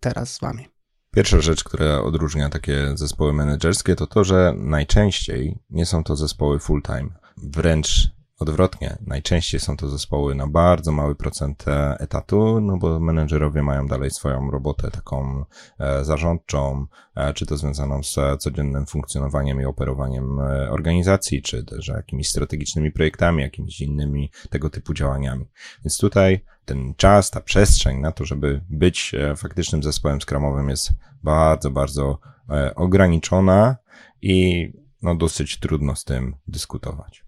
teraz 0.00 0.34
z 0.34 0.40
Wami. 0.40 0.66
Pierwsza 1.14 1.40
rzecz, 1.40 1.64
która 1.64 2.00
odróżnia 2.00 2.48
takie 2.48 2.92
zespoły 2.94 3.32
menedżerskie, 3.32 3.96
to 3.96 4.06
to, 4.06 4.24
że 4.24 4.54
najczęściej 4.56 5.58
nie 5.70 5.86
są 5.86 6.04
to 6.04 6.16
zespoły 6.16 6.58
full-time 6.58 7.23
wręcz 7.36 8.14
odwrotnie. 8.38 8.96
Najczęściej 9.06 9.60
są 9.60 9.76
to 9.76 9.88
zespoły 9.88 10.34
na 10.34 10.46
bardzo 10.46 10.92
mały 10.92 11.14
procent 11.14 11.68
e, 11.68 11.96
etatu, 11.98 12.60
no 12.60 12.76
bo 12.76 13.00
menedżerowie 13.00 13.62
mają 13.62 13.86
dalej 13.86 14.10
swoją 14.10 14.50
robotę 14.50 14.90
taką 14.90 15.44
e, 15.78 16.04
zarządczą, 16.04 16.86
e, 17.14 17.34
czy 17.34 17.46
to 17.46 17.56
związaną 17.56 18.02
z 18.02 18.16
codziennym 18.38 18.86
funkcjonowaniem 18.86 19.60
i 19.60 19.64
operowaniem 19.64 20.38
organizacji, 20.70 21.42
czy 21.42 21.64
też 21.64 21.88
jakimiś 21.88 22.28
strategicznymi 22.28 22.92
projektami, 22.92 23.42
jakimiś 23.42 23.80
innymi 23.80 24.30
tego 24.50 24.70
typu 24.70 24.94
działaniami. 24.94 25.46
Więc 25.84 25.98
tutaj 25.98 26.40
ten 26.64 26.94
czas, 26.94 27.30
ta 27.30 27.40
przestrzeń 27.40 28.00
na 28.00 28.12
to, 28.12 28.24
żeby 28.24 28.60
być 28.70 29.14
faktycznym 29.36 29.82
zespołem 29.82 30.20
skramowym 30.20 30.68
jest 30.68 30.90
bardzo, 31.22 31.70
bardzo 31.70 32.18
ograniczona 32.74 33.76
i 34.22 34.68
no 35.02 35.14
dosyć 35.14 35.58
trudno 35.58 35.96
z 35.96 36.04
tym 36.04 36.36
dyskutować. 36.46 37.23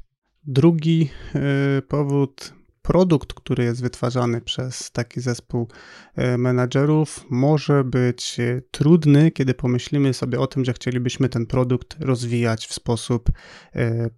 Drugi 0.47 1.11
e, 1.35 1.83
powód, 1.83 2.55
produkt, 2.83 3.33
który 3.33 3.65
jest 3.65 3.83
wytwarzany 3.83 4.41
przez 4.41 4.91
taki 4.91 5.21
zespół 5.21 5.69
e, 6.15 6.39
menadżerów, 6.39 7.27
może 7.31 7.85
być 7.85 8.41
e, 8.41 8.63
trudny, 8.71 9.31
kiedy 9.31 9.55
pomyślimy 9.55 10.15
sobie 10.15 10.41
o 10.41 10.47
tym, 10.47 10.65
że 10.65 10.73
chcielibyśmy 10.73 11.29
ten 11.29 11.47
produkt 11.47 11.97
rozwijać 12.01 12.67
w 12.67 12.75
sposób 12.75 13.31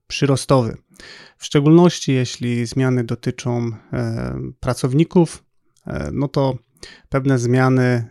przyrostowy. 0.06 0.76
W 1.38 1.44
szczególności 1.44 2.12
jeśli 2.12 2.66
zmiany 2.66 3.04
dotyczą 3.04 3.70
pracowników, 4.60 5.44
no 6.12 6.28
to 6.28 6.58
pewne 7.08 7.38
zmiany 7.38 8.06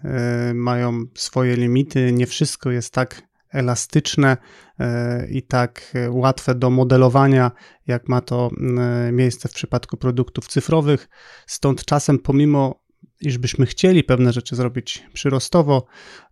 mają 0.53 1.03
swoje 1.15 1.55
limity, 1.55 2.12
nie 2.12 2.27
wszystko 2.27 2.71
jest 2.71 2.93
tak 2.93 3.26
elastyczne 3.50 4.38
e, 4.80 5.27
i 5.30 5.44
tak 5.44 5.94
łatwe 6.10 6.56
do 6.56 6.70
modelowania, 6.70 7.51
jak 7.88 8.10
ma 8.10 8.22
to 8.22 8.50
e, 8.77 9.12
miejsce 9.12 9.50
w 9.50 9.54
przypadku 9.54 9.98
produktów 9.98 10.48
cyfrowych. 10.48 11.10
Stąd 11.48 11.86
czasem, 11.86 12.20
pomimo 12.20 12.88
iż 13.22 13.38
byśmy 13.38 13.66
chcieli 13.66 14.04
pewne 14.04 14.34
rzeczy 14.34 14.56
zrobić 14.56 15.04
przyrostowo, 15.13 15.86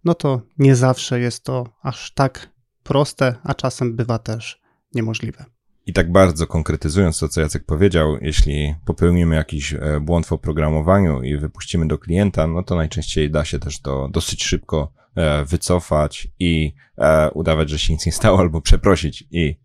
no 0.04 0.14
to 0.14 0.42
nie 0.58 0.76
zawsze 0.76 1.20
jest 1.20 1.44
to 1.44 1.74
aż 1.82 2.14
tak 2.14 2.50
proste, 2.84 3.36
a 3.44 3.54
czasem 3.54 3.96
bywa 3.96 4.20
też 4.20 4.62
niemożliwe. 4.96 5.46
I 5.86 5.94
tak 5.94 6.12
bardzo 6.12 6.48
konkretyzując 6.48 7.20
to, 7.20 7.30
co 7.30 7.42
Jacek 7.42 7.66
powiedział, 7.66 8.18
jeśli 8.22 8.76
popełnimy 8.86 9.36
jakiś 9.36 9.74
e, 9.74 10.00
błąd 10.02 10.26
w 10.26 10.34
oprogramowaniu 10.34 11.24
i 11.24 11.38
wypuścimy 11.38 11.88
do 11.88 11.98
klienta, 11.98 12.48
no 12.48 12.64
to 12.64 12.76
najczęściej 12.76 13.32
da 13.32 13.46
się 13.46 13.60
też 13.60 13.82
to 13.82 14.10
dosyć 14.10 14.44
szybko 14.44 14.92
e, 14.98 15.05
wycofać 15.46 16.28
i 16.40 16.74
e, 16.98 17.32
udawać, 17.32 17.70
że 17.70 17.80
się 17.80 17.94
nic 17.94 18.06
nie 18.06 18.12
stało, 18.12 18.40
albo 18.40 18.62
przeprosić 18.62 19.24
i 19.32 19.60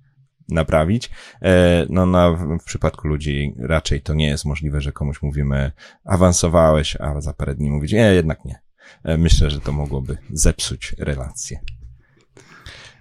naprawić. 0.49 1.11
No 1.89 2.07
na, 2.07 2.31
w 2.33 2.65
przypadku 2.65 3.09
ludzi 3.09 3.55
raczej 3.59 4.03
to 4.03 4.15
nie 4.15 4.27
jest 4.27 4.45
możliwe, 4.45 4.81
że 4.81 4.93
komuś 4.93 5.23
mówimy 5.23 5.73
awansowałeś, 6.05 6.97
a 7.01 7.21
za 7.21 7.33
parę 7.33 7.55
dni 7.55 7.71
mówić, 7.71 7.93
nie, 7.93 8.15
jednak 8.15 8.45
nie. 8.45 8.61
Myślę, 9.19 9.51
że 9.51 9.61
to 9.61 9.73
mogłoby 9.73 10.19
zepsuć 10.33 10.95
relacje. 10.99 11.61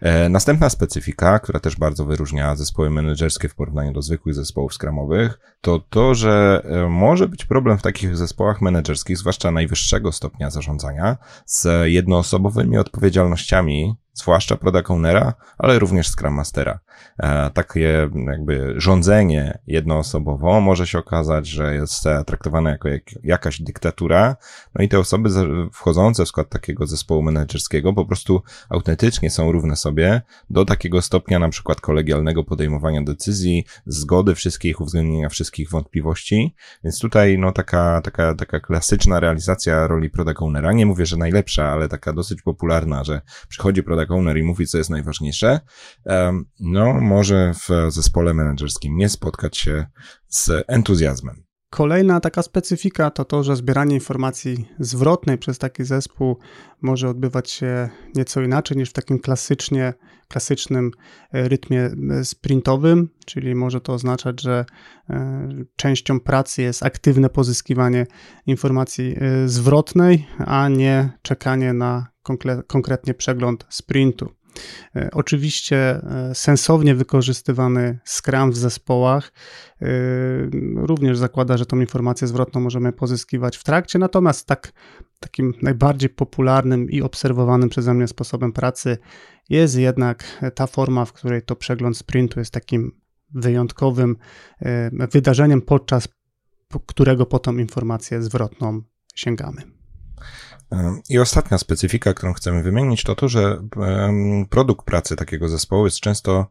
E, 0.01 0.29
następna 0.29 0.69
specyfika, 0.69 1.39
która 1.39 1.59
też 1.59 1.75
bardzo 1.75 2.05
wyróżnia 2.05 2.55
zespoły 2.55 2.89
menedżerskie 2.89 3.49
w 3.49 3.55
porównaniu 3.55 3.93
do 3.93 4.01
zwykłych 4.01 4.35
zespołów 4.35 4.73
skramowych, 4.73 5.39
to 5.61 5.79
to, 5.79 6.15
że 6.15 6.61
e, 6.65 6.89
może 6.89 7.27
być 7.27 7.45
problem 7.45 7.77
w 7.77 7.81
takich 7.81 8.17
zespołach 8.17 8.61
menedżerskich, 8.61 9.17
zwłaszcza 9.17 9.51
najwyższego 9.51 10.11
stopnia 10.11 10.49
zarządzania, 10.49 11.17
z 11.45 11.87
jednoosobowymi 11.87 12.77
odpowiedzialnościami 12.77 13.95
zwłaszcza 14.13 14.57
product 14.57 14.91
ownera, 14.91 15.33
ale 15.57 15.79
również 15.79 16.07
Scrum 16.09 16.33
Mastera. 16.33 16.79
E, 17.19 17.49
takie 17.49 18.09
jakby 18.27 18.73
rządzenie 18.77 19.59
jednoosobowo 19.67 20.61
może 20.61 20.87
się 20.87 20.99
okazać, 20.99 21.47
że 21.47 21.75
jest 21.75 22.03
traktowane 22.25 22.69
jako 22.69 22.89
jak, 22.89 23.03
jakaś 23.23 23.61
dyktatura, 23.61 24.35
no 24.75 24.83
i 24.83 24.89
te 24.89 24.99
osoby 24.99 25.29
wchodzące 25.73 26.25
w 26.25 26.27
skład 26.27 26.49
takiego 26.49 26.87
zespołu 26.87 27.21
menedżerskiego 27.21 27.93
po 27.93 28.05
prostu 28.05 28.41
autentycznie 28.69 29.29
są 29.29 29.51
równe 29.51 29.75
sobie 29.75 30.21
do 30.49 30.65
takiego 30.65 31.01
stopnia 31.01 31.39
na 31.39 31.49
przykład 31.49 31.81
kolegialnego 31.81 32.43
podejmowania 32.43 33.01
decyzji, 33.01 33.65
zgody 33.85 34.35
wszystkich, 34.35 34.81
uwzględnienia 34.81 35.29
wszystkich 35.29 35.69
wątpliwości, 35.69 36.55
więc 36.83 36.99
tutaj 36.99 37.37
no 37.37 37.51
taka, 37.51 38.01
taka, 38.01 38.35
taka 38.35 38.59
klasyczna 38.59 39.19
realizacja 39.19 39.87
roli 39.87 40.09
product 40.09 40.41
ownera, 40.41 40.73
nie 40.73 40.85
mówię, 40.85 41.05
że 41.05 41.17
najlepsza, 41.17 41.69
ale 41.69 41.89
taka 41.89 42.13
dosyć 42.13 42.41
popularna, 42.41 43.03
że 43.03 43.21
przychodzi 43.49 43.83
product 43.83 43.98
product 43.99 44.11
owner 44.11 44.37
i 44.37 44.43
mówi, 44.43 44.67
co 44.67 44.77
jest 44.77 44.89
najważniejsze, 44.89 45.59
no 46.59 46.93
może 46.93 47.53
w 47.53 47.91
zespole 47.91 48.33
menedżerskim 48.33 48.97
nie 48.97 49.09
spotkać 49.09 49.57
się 49.57 49.85
z 50.27 50.63
entuzjazmem. 50.67 51.43
Kolejna 51.69 52.19
taka 52.19 52.41
specyfika 52.41 53.09
to 53.09 53.25
to, 53.25 53.43
że 53.43 53.55
zbieranie 53.55 53.95
informacji 53.95 54.65
zwrotnej 54.79 55.37
przez 55.37 55.57
taki 55.57 55.83
zespół 55.83 56.37
może 56.81 57.09
odbywać 57.09 57.51
się 57.51 57.89
nieco 58.15 58.41
inaczej 58.41 58.77
niż 58.77 58.89
w 58.89 58.93
takim 58.93 59.19
klasycznie, 59.19 59.93
klasycznym 60.27 60.91
e, 61.33 61.49
rytmie 61.49 61.81
e, 61.81 62.25
sprintowym, 62.25 63.09
czyli 63.25 63.55
może 63.55 63.81
to 63.81 63.93
oznaczać, 63.93 64.41
że 64.41 64.65
e, 65.09 65.47
częścią 65.75 66.19
pracy 66.19 66.61
jest 66.61 66.83
aktywne 66.83 67.29
pozyskiwanie 67.29 68.05
informacji 68.45 69.15
zwrotnej, 69.45 70.27
a 70.37 70.69
nie 70.69 71.09
czekanie 71.21 71.73
na 71.73 72.07
konkretnie 72.67 73.13
przegląd 73.13 73.65
sprintu. 73.69 74.39
E, 74.95 75.09
oczywiście 75.13 75.77
e, 75.77 76.35
sensownie 76.35 76.95
wykorzystywany 76.95 77.99
Scrum 78.05 78.51
w 78.51 78.57
zespołach 78.57 79.31
e, 79.81 79.85
również 80.75 81.17
zakłada, 81.17 81.57
że 81.57 81.65
tą 81.65 81.79
informację 81.79 82.27
zwrotną 82.27 82.61
możemy 82.61 82.93
pozyskiwać 82.93 83.57
w 83.57 83.63
trakcie, 83.63 83.99
natomiast 83.99 84.47
tak, 84.47 84.71
takim 85.19 85.53
najbardziej 85.61 86.09
popularnym 86.09 86.89
i 86.89 87.01
obserwowanym 87.01 87.69
przeze 87.69 87.93
mnie 87.93 88.07
sposobem 88.07 88.53
pracy 88.53 88.97
jest 89.49 89.77
jednak 89.77 90.45
ta 90.55 90.67
forma, 90.67 91.05
w 91.05 91.13
której 91.13 91.41
to 91.41 91.55
przegląd 91.55 91.97
sprintu 91.97 92.39
jest 92.39 92.53
takim 92.53 92.91
wyjątkowym 93.33 94.17
wydarzeniem, 95.11 95.61
podczas 95.61 96.07
którego 96.85 97.25
po 97.25 97.39
tą 97.39 97.57
informację 97.57 98.21
zwrotną 98.21 98.81
sięgamy. 99.15 99.78
I 101.09 101.19
ostatnia 101.19 101.57
specyfika, 101.57 102.13
którą 102.13 102.33
chcemy 102.33 102.63
wymienić, 102.63 103.03
to 103.03 103.15
to, 103.15 103.27
że 103.27 103.61
produkt 104.49 104.85
pracy 104.85 105.15
takiego 105.15 105.49
zespołu 105.49 105.85
jest 105.85 105.99
często 105.99 106.47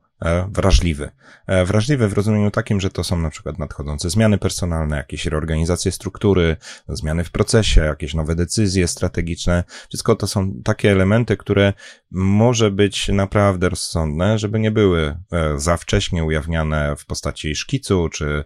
wrażliwy. 0.48 1.10
E, 1.46 1.64
wrażliwy 1.64 2.08
w 2.08 2.12
rozumieniu 2.12 2.50
takim, 2.50 2.80
że 2.80 2.90
to 2.90 3.04
są 3.04 3.18
na 3.18 3.30
przykład 3.30 3.58
nadchodzące 3.58 4.10
zmiany 4.10 4.38
personalne, 4.38 4.96
jakieś 4.96 5.26
reorganizacje 5.26 5.92
struktury, 5.92 6.56
zmiany 6.88 7.24
w 7.24 7.30
procesie, 7.30 7.80
jakieś 7.80 8.14
nowe 8.14 8.34
decyzje 8.34 8.88
strategiczne. 8.88 9.64
Wszystko 9.88 10.16
to 10.16 10.26
są 10.26 10.52
takie 10.64 10.92
elementy, 10.92 11.36
które 11.36 11.72
może 12.10 12.70
być 12.70 13.08
naprawdę 13.08 13.68
rozsądne, 13.68 14.38
żeby 14.38 14.58
nie 14.58 14.70
były 14.70 15.16
e, 15.32 15.58
za 15.58 15.76
wcześnie 15.76 16.24
ujawniane 16.24 16.96
w 16.96 17.06
postaci 17.06 17.54
szkicu, 17.54 18.08
czy 18.08 18.44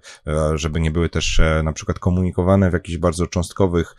żeby 0.54 0.80
nie 0.80 0.90
były 0.90 1.08
też 1.08 1.40
na 1.64 1.72
przykład 1.72 1.98
komunikowane 1.98 2.70
w 2.70 2.72
jakichś 2.72 2.98
bardzo 2.98 3.26
cząstkowych 3.26 3.96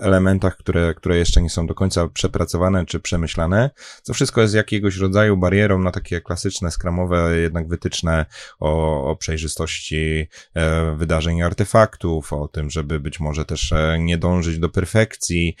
elementach, 0.00 0.56
które, 0.56 0.94
które 0.94 1.18
jeszcze 1.18 1.42
nie 1.42 1.50
są 1.50 1.66
do 1.66 1.74
końca 1.74 2.08
przepracowane 2.08 2.86
czy 2.86 3.00
przemyślane. 3.00 3.70
To 4.06 4.14
wszystko 4.14 4.40
jest 4.40 4.54
jakiegoś 4.54 4.96
rodzaju 4.96 5.36
barierą 5.36 5.78
na 5.78 5.90
takie 5.90 6.20
klasyczne 6.20 6.70
skram 6.70 6.95
programowe, 6.96 7.38
jednak 7.38 7.68
wytyczne 7.68 8.26
o, 8.60 9.04
o 9.10 9.16
przejrzystości 9.16 10.28
e, 10.54 10.96
wydarzeń 10.96 11.36
i 11.36 11.42
artefaktów, 11.42 12.32
o 12.32 12.48
tym, 12.48 12.70
żeby 12.70 13.00
być 13.00 13.20
może 13.20 13.44
też 13.44 13.72
e, 13.72 13.96
nie 14.00 14.18
dążyć 14.18 14.58
do 14.58 14.68
perfekcji, 14.68 15.56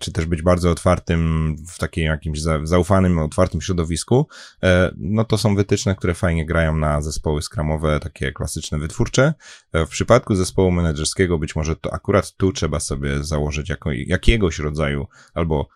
czy 0.00 0.12
też 0.12 0.24
być 0.24 0.42
bardzo 0.42 0.70
otwartym 0.70 1.56
w 1.68 1.78
takim 1.78 2.04
jakimś 2.04 2.40
zaufanym, 2.62 3.18
otwartym 3.18 3.60
środowisku, 3.60 4.26
e, 4.62 4.90
no 4.96 5.24
to 5.24 5.38
są 5.38 5.54
wytyczne, 5.54 5.94
które 5.94 6.14
fajnie 6.14 6.46
grają 6.46 6.76
na 6.76 7.02
zespoły 7.02 7.42
skramowe, 7.42 8.00
takie 8.00 8.32
klasyczne, 8.32 8.78
wytwórcze. 8.78 9.34
W 9.74 9.88
przypadku 9.88 10.34
zespołu 10.34 10.70
menedżerskiego 10.70 11.38
być 11.38 11.56
może 11.56 11.76
to 11.76 11.94
akurat 11.94 12.36
tu 12.36 12.52
trzeba 12.52 12.80
sobie 12.80 13.24
założyć 13.24 13.68
jako, 13.68 13.90
jakiegoś 13.92 14.58
rodzaju 14.58 15.06
albo 15.34 15.68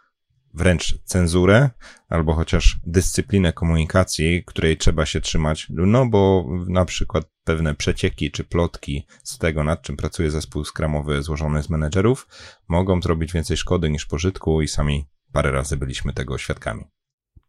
wręcz 0.55 0.99
cenzurę, 1.05 1.71
albo 2.09 2.35
chociaż 2.35 2.81
dyscyplinę 2.87 3.53
komunikacji, 3.53 4.45
której 4.47 4.77
trzeba 4.77 5.07
się 5.07 5.21
trzymać, 5.21 5.67
no 5.71 6.07
bo 6.07 6.47
na 6.69 6.85
przykład 6.85 7.25
pewne 7.45 7.75
przecieki 7.75 8.31
czy 8.31 8.45
plotki 8.45 9.07
z 9.25 9.39
tego, 9.39 9.65
nad 9.65 9.83
czym 9.83 9.97
pracuje 9.97 10.31
zespół 10.31 10.65
skramowy 10.65 11.23
złożony 11.23 11.63
z 11.63 11.71
menedżerów, 11.71 12.29
mogą 12.69 13.03
zrobić 13.03 13.33
więcej 13.33 13.57
szkody 13.57 13.91
niż 13.91 14.07
pożytku 14.07 14.63
i 14.63 14.69
sami 14.69 15.07
parę 15.33 15.51
razy 15.51 15.77
byliśmy 15.77 16.13
tego 16.13 16.39
świadkami. 16.39 16.85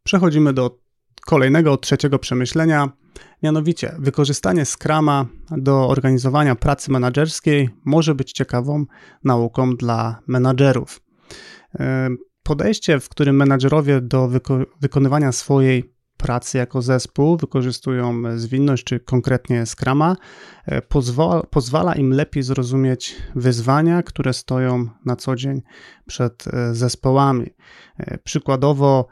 Przechodzimy 0.04 0.54
do 0.54 0.80
kolejnego, 1.26 1.78
trzeciego 1.78 2.20
przemyślenia, 2.20 2.90
mianowicie 3.44 3.96
wykorzystanie 4.00 4.66
Scrama 4.66 5.26
do 5.52 5.88
organizowania 5.88 6.56
pracy 6.56 6.92
menedżerskiej 6.92 7.70
może 7.86 8.16
być 8.16 8.32
ciekawą 8.32 8.86
nauką 9.24 9.76
dla 9.76 10.20
menadżerów 10.28 11.02
podejście, 12.44 13.00
w 13.00 13.10
którym 13.10 13.36
menadżerowie 13.36 14.02
do 14.02 14.28
wyko 14.28 14.60
wykonywania 14.82 15.32
swojej 15.32 15.94
pracy 16.18 16.58
jako 16.58 16.82
zespół 16.82 17.38
wykorzystują 17.38 18.22
zwinność 18.36 18.84
czy 18.84 19.00
konkretnie 19.00 19.66
Scrama, 19.66 20.16
e, 20.66 20.82
pozwala, 20.82 21.44
pozwala 21.44 21.96
im 21.96 22.14
lepiej 22.14 22.44
zrozumieć 22.44 23.16
wyzwania, 23.36 24.04
które 24.04 24.34
stoją 24.34 24.90
na 25.06 25.16
co 25.16 25.36
dzień 25.36 25.62
przed 26.08 26.48
e, 26.48 26.76
zespołami. 26.76 27.50
E, 27.98 28.18
przykładowo 28.18 29.08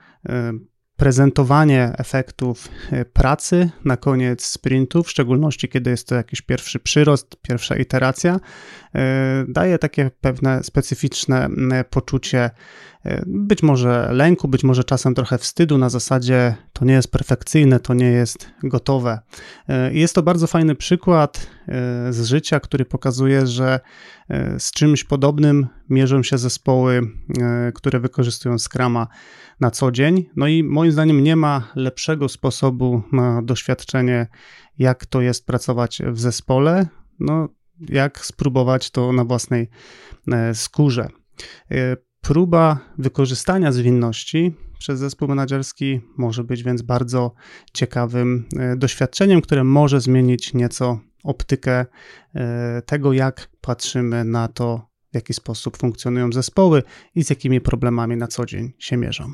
prezentowanie 1.01 1.93
efektów 1.97 2.69
e, 2.91 3.05
pracy 3.05 3.69
na 3.85 3.97
koniec 3.97 4.45
sprintu, 4.45 5.03
w 5.03 5.09
szczególności 5.09 5.69
kiedy 5.69 5.89
jest 5.89 6.07
to 6.07 6.15
jakiś 6.15 6.41
pierwszy 6.41 6.79
przyrost, 6.79 7.35
pierwsza 7.41 7.75
iteracja, 7.75 8.39
e, 8.95 9.45
daje 9.47 9.77
takie 9.77 10.11
pewne 10.21 10.63
specyficzne 10.63 11.49
poczucie 11.89 12.39
e, 12.39 13.00
być 13.25 13.63
może 13.63 14.09
lęku, 14.11 14.47
być 14.47 14.63
może 14.63 14.83
czasem 14.83 15.15
trochę 15.15 15.37
wstydu 15.37 15.77
na 15.77 15.89
zasadzie 15.89 16.55
to 16.73 16.85
nie 16.85 16.93
jest 16.93 17.11
perfekcyjne, 17.11 17.79
to 17.79 17.93
nie 17.93 18.05
jest 18.05 18.51
gotowe. 18.63 19.19
Jest 19.91 20.15
to 20.15 20.23
bardzo 20.23 20.47
fajny 20.47 20.75
przykład 20.75 21.47
z 22.09 22.25
życia, 22.25 22.59
który 22.59 22.85
pokazuje, 22.85 23.47
że 23.47 23.79
z 24.57 24.71
czymś 24.71 25.03
podobnym 25.03 25.67
mierzą 25.89 26.23
się 26.23 26.37
zespoły, 26.37 27.01
które 27.73 27.99
wykorzystują 27.99 28.59
Scrama 28.59 29.07
na 29.59 29.71
co 29.71 29.91
dzień. 29.91 30.25
No 30.35 30.47
i 30.47 30.63
moim 30.63 30.91
zdaniem 30.91 31.23
nie 31.23 31.35
ma 31.35 31.71
lepszego 31.75 32.29
sposobu 32.29 33.03
na 33.11 33.41
doświadczenie, 33.41 34.27
jak 34.77 35.05
to 35.05 35.21
jest 35.21 35.45
pracować 35.45 36.01
w 36.05 36.19
zespole, 36.19 36.87
no 37.19 37.49
jak 37.89 38.25
spróbować 38.25 38.91
to 38.91 39.13
na 39.13 39.25
własnej 39.25 39.69
e, 40.31 40.55
skórze. 40.55 41.07
E, 42.23 42.27
próba 42.27 42.79
wykorzystania 42.97 43.71
zwinności 43.71 44.55
przez 44.79 44.99
zespół 44.99 45.27
menedżerski 45.27 46.01
może 46.17 46.43
być 46.43 46.63
więc 46.63 46.81
bardzo 46.81 47.33
ciekawym 47.73 48.47
e, 48.57 48.75
doświadczeniem, 48.75 49.41
które 49.41 49.63
może 49.63 50.01
zmienić 50.01 50.53
nieco 50.53 50.99
optykę 51.23 51.85
tego, 52.85 53.13
jak 53.13 53.49
patrzymy 53.61 54.23
na 54.23 54.47
to, 54.47 54.87
w 55.11 55.15
jaki 55.15 55.33
sposób 55.33 55.77
funkcjonują 55.77 56.31
zespoły 56.31 56.83
i 57.15 57.23
z 57.23 57.29
jakimi 57.29 57.61
problemami 57.61 58.17
na 58.17 58.27
co 58.27 58.45
dzień 58.45 58.73
się 58.79 58.97
mierzą. 58.97 59.31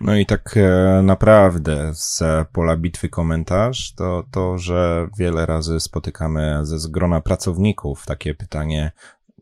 No 0.00 0.16
i 0.16 0.26
tak 0.26 0.56
e, 0.56 1.02
naprawdę 1.02 1.90
z 1.94 2.22
pola 2.52 2.76
bitwy 2.76 3.08
komentarz 3.08 3.94
to 3.94 4.24
to, 4.30 4.58
że 4.58 5.08
wiele 5.18 5.46
razy 5.46 5.80
spotykamy 5.80 6.60
ze 6.62 6.78
zgrona 6.78 7.20
pracowników 7.20 8.06
takie 8.06 8.34
pytanie, 8.34 8.92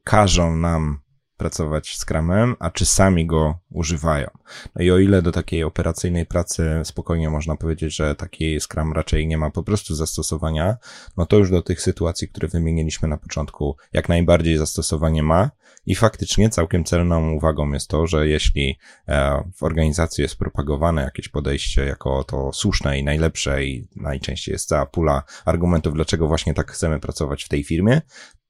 każą 0.04 0.56
nam 0.56 0.98
pracować 1.38 1.96
Scrumem, 1.96 2.56
a 2.58 2.70
czy 2.70 2.86
sami 2.86 3.26
go 3.26 3.58
używają. 3.70 4.30
No 4.74 4.84
i 4.84 4.90
o 4.90 4.98
ile 4.98 5.22
do 5.22 5.32
takiej 5.32 5.64
operacyjnej 5.64 6.26
pracy 6.26 6.80
spokojnie 6.84 7.30
można 7.30 7.56
powiedzieć, 7.56 7.96
że 7.96 8.14
taki 8.14 8.60
Scrum 8.60 8.92
raczej 8.92 9.26
nie 9.26 9.38
ma 9.38 9.50
po 9.50 9.62
prostu 9.62 9.94
zastosowania, 9.94 10.76
no 11.16 11.26
to 11.26 11.36
już 11.36 11.50
do 11.50 11.62
tych 11.62 11.82
sytuacji, 11.82 12.28
które 12.28 12.48
wymieniliśmy 12.48 13.08
na 13.08 13.16
początku, 13.16 13.76
jak 13.92 14.08
najbardziej 14.08 14.58
zastosowanie 14.58 15.22
ma 15.22 15.50
i 15.86 15.94
faktycznie 15.94 16.50
całkiem 16.50 16.84
celną 16.84 17.32
uwagą 17.32 17.72
jest 17.72 17.88
to, 17.88 18.06
że 18.06 18.28
jeśli 18.28 18.78
e, 19.08 19.44
w 19.56 19.62
organizacji 19.62 20.22
jest 20.22 20.36
propagowane 20.36 21.02
jakieś 21.02 21.28
podejście 21.28 21.84
jako 21.84 22.24
to 22.24 22.52
słuszne 22.52 22.98
i 22.98 23.04
najlepsze 23.04 23.64
i 23.64 23.88
najczęściej 23.96 24.52
jest 24.52 24.68
cała 24.68 24.86
pula 24.86 25.22
argumentów, 25.44 25.94
dlaczego 25.94 26.28
właśnie 26.28 26.54
tak 26.54 26.70
chcemy 26.72 27.00
pracować 27.00 27.44
w 27.44 27.48
tej 27.48 27.64
firmie, 27.64 28.00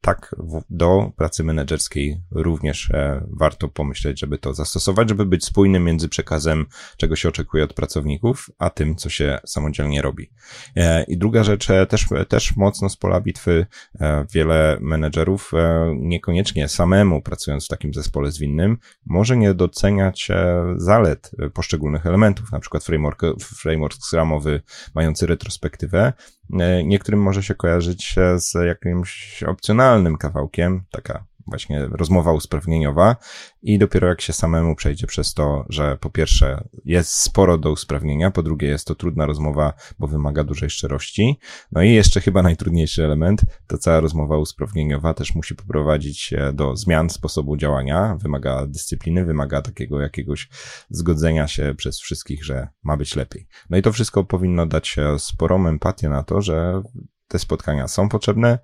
tak 0.01 0.35
do 0.71 1.13
pracy 1.17 1.45
menedżerskiej 1.45 2.23
również 2.31 2.91
e, 2.91 3.27
warto 3.31 3.69
pomyśleć, 3.69 4.21
żeby 4.21 4.39
to 4.39 4.55
zastosować, 4.55 5.09
żeby 5.09 5.27
być 5.27 5.45
spójnym 5.45 5.85
między 5.85 6.09
przekazem, 6.09 6.67
czego 6.97 7.17
się 7.17 7.29
oczekuje 7.29 7.65
od 7.65 7.75
pracowników, 7.75 8.51
a 8.59 8.71
tym, 8.71 8.97
co 8.97 9.09
się 9.09 9.39
samodzielnie 9.47 10.03
robi. 10.03 10.31
E, 10.77 11.05
I 11.05 11.19
druga 11.19 11.45
rzecz, 11.45 11.71
e, 11.71 11.87
też, 11.87 12.07
też 12.29 12.57
mocno 12.57 12.89
z 12.89 12.97
pola 12.97 13.21
bitwy 13.21 13.67
wiele 14.33 14.79
menedżerów 14.81 15.53
niekoniecznie 15.97 16.69
samemu 16.69 17.23
pracując 17.23 17.65
w 17.65 17.69
takim 17.69 17.95
zespole 17.95 18.31
zwinnym, 18.31 18.79
może 19.07 19.37
nie 19.37 19.55
doceniać 19.55 20.29
zalet 20.77 21.31
poszczególnych 21.55 22.07
elementów, 22.07 22.53
na 22.53 22.61
przykład 22.61 22.85
framework, 22.85 23.23
framework 23.41 23.97
Scrumowy 24.03 24.63
mający 24.95 25.27
retrospektywę, 25.27 26.13
niektórym 26.85 27.23
może 27.23 27.43
się 27.43 27.55
kojarzyć 27.55 28.17
z 28.37 28.55
jakimś 28.67 29.43
opcjonalnym 29.43 30.17
kawałkiem, 30.17 30.85
taka 30.91 31.25
właśnie 31.49 31.87
rozmowa 31.87 32.33
usprawnieniowa 32.33 33.17
i 33.63 33.79
dopiero 33.79 34.09
jak 34.09 34.21
się 34.21 34.33
samemu 34.33 34.77
przejdzie 34.77 35.07
przez 35.07 35.35
to, 35.35 35.65
że 35.69 35.97
po 35.97 36.11
pierwsze 36.11 36.69
jest 36.85 37.13
sporo 37.13 37.59
do 37.59 37.73
usprawnienia, 37.73 38.31
po 38.31 38.43
drugie 38.43 38.69
jest 38.69 38.87
to 38.87 38.95
trudna 38.95 39.27
rozmowa, 39.27 39.73
bo 39.99 40.07
wymaga 40.07 40.45
dużej 40.45 40.71
szczerości, 40.71 41.39
no 41.73 41.83
i 41.83 41.93
jeszcze 41.93 42.21
chyba 42.21 42.43
najtrudniejszy 42.43 43.05
element, 43.05 43.43
to 43.67 43.79
cała 43.79 44.01
rozmowa 44.01 44.37
usprawnieniowa 44.37 45.15
też 45.15 45.35
musi 45.35 45.55
poprowadzić 45.55 46.35
do 46.53 46.77
zmian 46.77 47.11
sposobu 47.11 47.57
działania, 47.57 48.17
wymaga 48.23 48.67
dyscypliny, 48.67 49.25
wymaga 49.25 49.63
takiego 49.63 50.01
jakiegoś 50.01 50.49
zgodzenia 50.91 51.49
się 51.49 51.75
przez 51.77 52.01
wszystkich, 52.01 52.45
że 52.45 52.69
ma 52.83 52.97
być 52.97 53.17
lepiej. 53.17 53.47
No 53.71 53.77
i 53.77 53.83
to 53.83 53.93
wszystko 53.93 54.25
powinno 54.25 54.67
dać 54.67 54.97
sporą 55.19 55.67
empatię 55.67 56.09
na 56.09 56.23
to, 56.23 56.43
że 56.43 56.83
te 57.29 57.39
spotkania 57.39 57.89
są 57.89 58.09
potrzebne, 58.09 58.59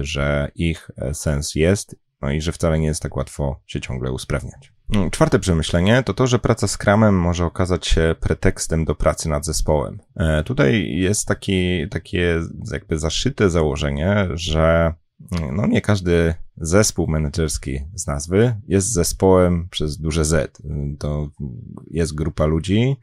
że 0.00 0.50
ich 0.54 0.90
sens 1.12 1.54
jest 1.54 1.96
no 2.22 2.30
i 2.30 2.40
że 2.40 2.52
wcale 2.52 2.78
nie 2.78 2.86
jest 2.86 3.02
tak 3.02 3.16
łatwo 3.16 3.60
się 3.66 3.80
ciągle 3.80 4.12
usprawniać. 4.12 4.72
Mm, 4.94 5.10
czwarte 5.10 5.38
przemyślenie 5.38 6.02
to 6.02 6.14
to, 6.14 6.26
że 6.26 6.38
praca 6.38 6.68
z 6.68 6.70
Scrumem 6.70 7.20
może 7.20 7.44
okazać 7.44 7.86
się 7.86 8.14
pretekstem 8.20 8.84
do 8.84 8.94
pracy 8.94 9.28
nad 9.28 9.44
zespołem. 9.44 9.98
E, 10.16 10.44
tutaj 10.44 10.90
jest 10.96 11.28
taki, 11.28 11.88
takie 11.88 12.40
jakby 12.72 12.98
zaszyte 12.98 13.50
założenie, 13.50 14.28
że 14.34 14.94
mm, 15.32 15.56
no 15.56 15.66
nie 15.66 15.80
każdy 15.80 16.34
zespół 16.56 17.06
menedżerski 17.06 17.80
z 17.94 18.06
nazwy 18.06 18.56
jest 18.68 18.92
zespołem 18.92 19.68
przez 19.70 19.98
duże 19.98 20.24
Z. 20.24 20.62
To 20.98 21.30
jest 21.90 22.14
grupa 22.14 22.46
ludzi, 22.46 22.96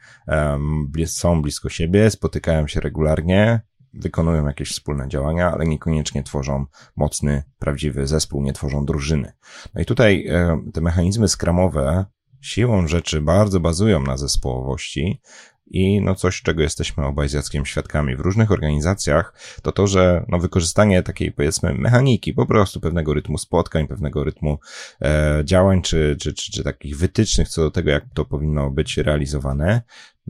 są 1.05 1.41
blisko 1.41 1.69
siebie, 1.69 2.09
spotykają 2.09 2.67
się 2.67 2.79
regularnie, 2.79 3.61
wykonują 3.95 4.47
jakieś 4.47 4.71
wspólne 4.71 5.07
działania, 5.07 5.51
ale 5.51 5.65
niekoniecznie 5.65 6.23
tworzą 6.23 6.65
mocny, 6.95 7.43
prawdziwy 7.59 8.07
zespół, 8.07 8.41
nie 8.41 8.53
tworzą 8.53 8.85
drużyny. 8.85 9.33
No 9.73 9.81
i 9.81 9.85
tutaj 9.85 10.27
e, 10.27 10.61
te 10.73 10.81
mechanizmy 10.81 11.27
skramowe 11.27 12.05
siłą 12.41 12.87
rzeczy 12.87 13.21
bardzo 13.21 13.59
bazują 13.59 14.03
na 14.03 14.17
zespołowości, 14.17 15.21
i 15.67 16.01
no 16.01 16.15
coś, 16.15 16.41
czego 16.41 16.61
jesteśmy 16.61 17.05
obaj 17.05 17.29
z 17.29 17.33
Jackiem 17.33 17.65
świadkami 17.65 18.15
w 18.15 18.19
różnych 18.19 18.51
organizacjach, 18.51 19.33
to 19.61 19.71
to, 19.71 19.87
że 19.87 20.25
no 20.27 20.39
wykorzystanie 20.39 21.03
takiej 21.03 21.31
powiedzmy 21.31 21.73
mechaniki, 21.73 22.33
po 22.33 22.45
prostu 22.45 22.79
pewnego 22.79 23.13
rytmu 23.13 23.37
spotkań, 23.37 23.87
pewnego 23.87 24.23
rytmu 24.23 24.59
e, 25.01 25.41
działań, 25.45 25.81
czy, 25.81 26.17
czy, 26.19 26.33
czy, 26.33 26.51
czy 26.51 26.63
takich 26.63 26.97
wytycznych 26.97 27.49
co 27.49 27.61
do 27.61 27.71
tego, 27.71 27.89
jak 27.89 28.03
to 28.13 28.25
powinno 28.25 28.71
być 28.71 28.97
realizowane, 28.97 29.81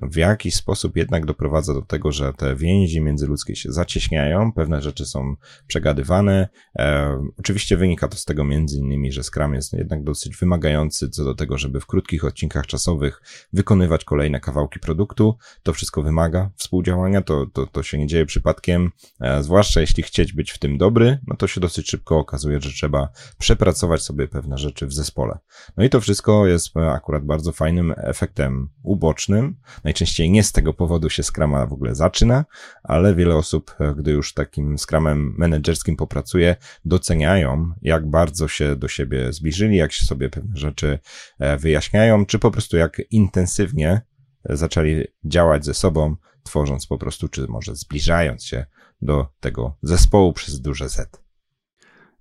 w 0.02 0.16
jakiś 0.16 0.56
sposób 0.56 0.98
jednak 0.98 1.26
doprowadza 1.26 1.74
do 1.74 1.82
tego, 1.82 2.12
że 2.12 2.34
te 2.34 2.56
więzi 2.56 3.02
międzyludzkie 3.02 3.56
się 3.56 3.72
zacieśniają, 3.72 4.52
pewne 4.52 4.82
rzeczy 4.82 5.06
są 5.06 5.36
przegadywane. 5.68 6.50
E, 6.80 7.18
oczywiście 7.40 7.78
wynika 7.78 8.08
to 8.08 8.18
z 8.18 8.26
tego 8.26 8.44
między 8.44 8.78
innymi, 8.78 9.12
że 9.12 9.24
Scrum 9.24 9.54
jest 9.54 9.74
jednak 9.74 10.04
dosyć 10.04 10.38
wymagający 10.38 11.10
co 11.10 11.24
do 11.24 11.36
tego, 11.36 11.58
żeby 11.58 11.80
w 11.80 11.86
krótkich 11.86 12.26
odcinkach 12.26 12.68
czasowych 12.68 13.22
wykonywać 13.54 14.04
kolejne 14.04 14.40
kawałki 14.40 14.80
produktu. 14.80 15.38
To 15.64 15.74
wszystko 15.74 16.02
wymaga 16.02 16.50
współdziałania, 16.56 17.22
to, 17.22 17.46
to, 17.54 17.68
to 17.68 17.84
się 17.84 17.98
nie 17.98 18.08
dzieje 18.08 18.26
przypadkiem, 18.26 18.92
e, 19.22 19.44
zwłaszcza 19.44 19.82
jeśli 19.82 20.04
chcieć 20.04 20.34
być 20.34 20.52
w 20.52 20.60
tym 20.60 20.78
dobry, 20.78 21.20
no 21.28 21.36
to 21.36 21.48
się 21.48 21.62
dosyć 21.62 21.90
szybko 21.90 22.18
okazuje, 22.20 22.62
że 22.62 22.70
trzeba 22.70 23.10
przepracować 23.38 24.02
sobie 24.02 24.28
pewne 24.28 24.58
rzeczy 24.58 24.88
w 24.88 24.94
zespole. 24.94 25.38
No 25.78 25.84
i 25.84 25.90
to 25.90 26.02
wszystko 26.02 26.48
jest 26.48 26.78
akurat 26.78 27.26
bardzo 27.26 27.52
fajnym 27.52 27.94
efektem 27.98 28.70
ubocznym, 28.84 29.56
Najczęściej 29.86 30.32
nie 30.32 30.44
z 30.44 30.52
tego 30.52 30.74
powodu 30.74 31.10
się 31.10 31.24
Scrama 31.24 31.66
w 31.66 31.74
ogóle 31.74 31.96
zaczyna, 31.96 32.46
ale 32.84 33.16
wiele 33.16 33.36
osób, 33.36 33.76
e, 33.80 33.96
gdy 33.96 34.12
już 34.12 34.34
takim 34.34 34.78
Scrumem 34.78 35.36
menedżerskim 35.38 35.96
popracuje, 35.96 36.56
doceniają, 36.86 37.74
jak 37.82 38.10
bardzo 38.10 38.48
się 38.48 38.76
do 38.76 38.88
siebie 38.88 39.34
zbliżyli, 39.34 39.78
jak 39.78 39.92
się 39.92 40.06
sobie 40.06 40.30
pewne 40.30 40.58
rzeczy 40.58 41.00
e, 41.40 41.58
wyjaśniają, 41.58 42.26
czy 42.26 42.40
po 42.40 42.52
prostu 42.52 42.78
jak 42.78 43.02
intensywnie 43.12 44.02
e, 44.50 44.58
zaczęli 44.58 45.04
działać 45.26 45.66
ze 45.66 45.74
sobą, 45.74 46.16
tworząc 46.44 46.88
po 46.88 46.98
prostu, 46.98 47.28
czy 47.28 47.48
może 47.48 47.76
zbliżając 47.76 48.44
się 48.46 48.66
do 49.02 49.28
tego 49.40 49.78
zespołu 49.82 50.34
przez 50.34 50.62
duże 50.62 50.90
Z. 50.90 51.25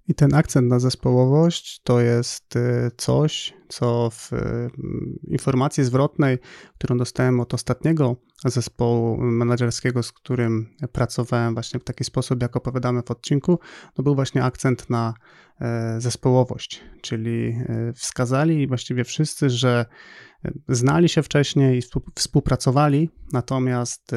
I 0.09 0.15
ten 0.15 0.35
akcent 0.35 0.69
na 0.69 0.79
zespołowość 0.79 1.81
to 1.85 2.01
jest 2.01 2.57
y, 2.57 2.91
coś, 2.97 3.55
co 3.69 4.11
w 4.11 4.33
y, 4.33 4.71
informacji 5.29 5.85
zwrotnej, 5.85 6.39
którą 6.79 6.97
dostałem 6.97 7.41
od 7.41 7.55
ostatniego 7.55 8.17
zespołu 8.45 9.17
menedżerskiego, 9.17 10.03
z 10.03 10.13
którym 10.13 10.67
pracowałem 10.93 11.55
właśnie 11.55 11.81
w 11.81 11.85
taki 11.85 12.05
sposób, 12.05 12.43
jak 12.43 12.57
opowiadamy 12.57 13.03
w 13.03 13.11
odcinku, 13.11 13.59
to 13.95 14.03
był 14.03 14.15
właśnie 14.15 14.45
akcent 14.45 14.91
na 14.91 15.15
e, 15.61 16.01
zespołowość, 16.01 16.81
czyli 17.01 17.49
e, 17.49 17.93
wskazali 17.93 18.67
właściwie 18.67 19.05
wszyscy, 19.05 19.51
że 19.51 19.87
e, 20.45 20.53
znali 20.69 21.09
się 21.09 21.23
wcześniej 21.23 21.79
i 21.79 21.83
współpracowali, 22.15 23.11
natomiast 23.33 24.13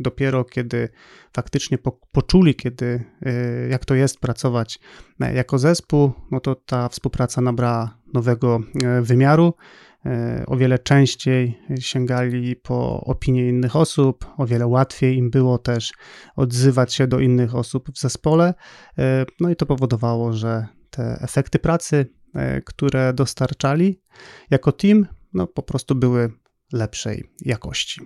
dopiero 0.00 0.44
kiedy 0.44 0.88
faktycznie 1.32 1.78
po, 1.78 2.00
poczuli, 2.12 2.54
kiedy, 2.54 3.04
y, 3.26 3.68
jak 3.70 3.84
to 3.84 3.94
jest 3.94 4.20
pracować 4.20 4.78
e, 5.20 5.34
jako 5.34 5.58
zespół, 5.58 6.12
no 6.30 6.40
to 6.40 6.54
ta 6.54 6.88
współpraca 6.88 7.40
nabrała 7.40 7.98
nowego 8.14 8.60
e, 8.84 9.02
wymiaru. 9.02 9.54
E, 10.06 10.44
o 10.46 10.56
wiele 10.56 10.78
częściej 10.78 11.58
sięgali 11.80 12.56
po 12.56 13.00
opinie 13.00 13.48
innych 13.48 13.76
osób, 13.76 14.26
o 14.36 14.46
wiele 14.46 14.66
łatwiej 14.66 15.16
im 15.16 15.30
było 15.30 15.58
też 15.58 15.92
odzywać 16.36 16.94
się 16.94 17.06
do 17.06 17.20
innych 17.20 17.54
osób 17.54 17.90
w 17.94 18.00
zespole. 18.00 18.54
No 19.40 19.50
i 19.50 19.56
to 19.56 19.66
powodowało, 19.66 20.32
że 20.32 20.66
te 20.90 21.18
efekty 21.20 21.58
pracy, 21.58 22.06
które 22.64 23.12
dostarczali 23.12 24.00
jako 24.50 24.72
team, 24.72 25.06
no 25.34 25.46
po 25.46 25.62
prostu 25.62 25.94
były 25.94 26.32
lepszej 26.72 27.30
jakości. 27.40 28.00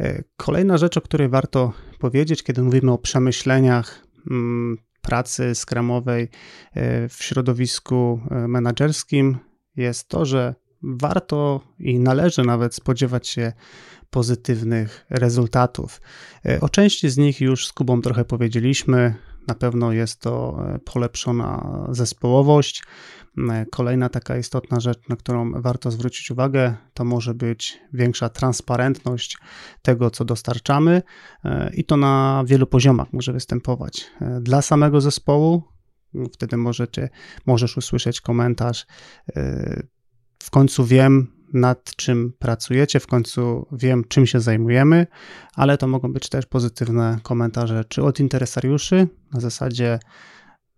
E, 0.00 0.22
kolejna 0.36 0.78
rzecz, 0.78 0.96
o 0.96 1.00
której 1.00 1.28
warto 1.28 1.72
powiedzieć, 1.98 2.42
kiedy 2.42 2.62
mówimy 2.62 2.92
o 2.92 2.98
przemyśleniach 2.98 4.06
mm, 4.30 4.78
pracy 5.02 5.54
skramowej 5.54 6.28
e, 6.74 7.08
w 7.08 7.22
środowisku 7.22 8.20
e, 8.30 8.48
menedżerskim, 8.48 9.38
jest 9.76 10.08
to, 10.08 10.24
że 10.24 10.54
warto 10.82 11.60
i 11.78 11.98
należy 11.98 12.42
nawet 12.42 12.74
spodziewać 12.74 13.28
się 13.28 13.52
pozytywnych 14.10 15.06
rezultatów. 15.10 16.00
O 16.60 16.68
części 16.68 17.10
z 17.10 17.16
nich 17.16 17.40
już 17.40 17.66
z 17.66 17.72
Kubą 17.72 18.02
trochę 18.02 18.24
powiedzieliśmy. 18.24 19.14
Na 19.48 19.54
pewno 19.54 19.92
jest 19.92 20.20
to 20.20 20.58
polepszona 20.84 21.86
zespołowość, 21.90 22.82
E, 23.38 23.66
kolejna 23.70 24.08
taka 24.08 24.36
istotna 24.36 24.80
rzecz, 24.80 25.08
na 25.08 25.16
którą 25.16 25.62
warto 25.62 25.90
zwrócić 25.90 26.30
uwagę, 26.30 26.74
to 26.94 27.04
może 27.04 27.34
być 27.34 27.80
większa 27.92 28.28
transparentność 28.28 29.38
tego, 29.82 30.10
co 30.10 30.24
dostarczamy, 30.24 31.02
e, 31.44 31.70
i 31.74 31.84
to 31.84 31.96
na 31.96 32.44
wielu 32.46 32.66
poziomach 32.66 33.12
może 33.12 33.32
występować. 33.32 34.06
E, 34.20 34.40
dla 34.40 34.62
samego 34.62 35.00
zespołu, 35.00 35.62
wtedy 36.32 36.56
możecie, 36.56 37.08
możesz 37.46 37.76
usłyszeć 37.76 38.20
komentarz. 38.20 38.86
W 40.42 40.50
końcu 40.50 40.84
wiem, 40.84 41.32
nad 41.52 41.96
czym 41.96 42.32
pracujecie, 42.38 43.00
w 43.00 43.06
końcu 43.06 43.66
wiem, 43.72 44.04
czym 44.08 44.26
się 44.26 44.40
zajmujemy, 44.40 45.06
ale 45.54 45.78
to 45.78 45.88
mogą 45.88 46.12
być 46.12 46.28
też 46.28 46.46
pozytywne 46.46 47.18
komentarze, 47.22 47.84
czy 47.84 48.02
od 48.02 48.20
interesariuszy, 48.20 49.08
na 49.32 49.40
zasadzie 49.40 49.98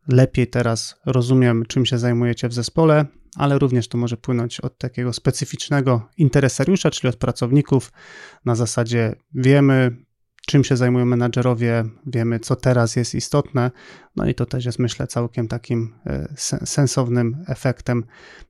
lepiej 0.08 0.46
teraz 0.46 1.00
rozumiem, 1.06 1.64
czym 1.68 1.86
się 1.86 1.98
zajmujecie 1.98 2.48
w 2.48 2.54
zespole, 2.54 3.06
ale 3.36 3.58
również 3.58 3.88
to 3.88 3.98
może 3.98 4.16
płynąć 4.16 4.60
od 4.60 4.78
takiego 4.78 5.12
specyficznego 5.12 6.08
interesariusza, 6.16 6.90
czyli 6.90 7.08
od 7.08 7.16
pracowników, 7.16 7.92
na 8.44 8.54
zasadzie 8.54 9.14
wiemy, 9.34 9.96
czym 10.46 10.64
się 10.64 10.76
zajmują 10.76 11.06
menadżerowie, 11.06 11.84
wiemy, 12.06 12.40
co 12.40 12.56
teraz 12.56 12.96
jest 12.96 13.14
istotne. 13.14 13.70
No 14.16 14.28
i 14.28 14.34
to 14.34 14.46
też 14.46 14.64
jest, 14.64 14.78
myślę, 14.78 15.06
całkiem 15.06 15.48
takim 15.48 15.94
e, 16.06 16.34
sensownym 16.64 17.44
efektem 17.48 18.04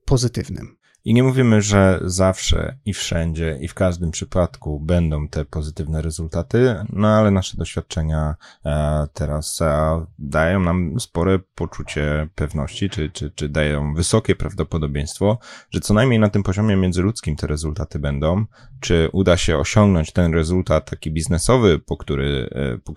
pozytywnym. 0.05 0.82
I 1.05 1.13
nie 1.13 1.23
mówimy, 1.23 1.61
że 1.61 1.99
zawsze 2.03 2.77
i 2.85 2.93
wszędzie 2.93 3.57
i 3.61 3.67
w 3.67 3.73
każdym 3.73 4.11
przypadku 4.11 4.79
będą 4.79 5.27
te 5.27 5.45
pozytywne 5.45 6.01
rezultaty, 6.01 6.75
no 6.89 7.07
ale 7.07 7.31
nasze 7.31 7.57
doświadczenia 7.57 8.35
e, 8.65 9.07
teraz 9.13 9.61
e, 9.61 10.05
dają 10.19 10.59
nam 10.59 10.99
spore 10.99 11.39
poczucie 11.55 12.27
pewności, 12.35 12.89
czy, 12.89 13.09
czy, 13.09 13.31
czy 13.31 13.49
dają 13.49 13.93
wysokie 13.93 14.35
prawdopodobieństwo, 14.35 15.39
że 15.71 15.79
co 15.79 15.93
najmniej 15.93 16.19
na 16.19 16.29
tym 16.29 16.43
poziomie 16.43 16.75
międzyludzkim 16.75 17.35
te 17.35 17.47
rezultaty 17.47 17.99
będą, 17.99 18.45
czy 18.79 19.09
uda 19.11 19.37
się 19.37 19.57
osiągnąć 19.57 20.11
ten 20.11 20.33
rezultat 20.33 20.89
taki 20.89 21.11
biznesowy, 21.11 21.79
po 21.79 21.97
który, 21.97 22.49
e, 22.51 22.77
po, 22.77 22.93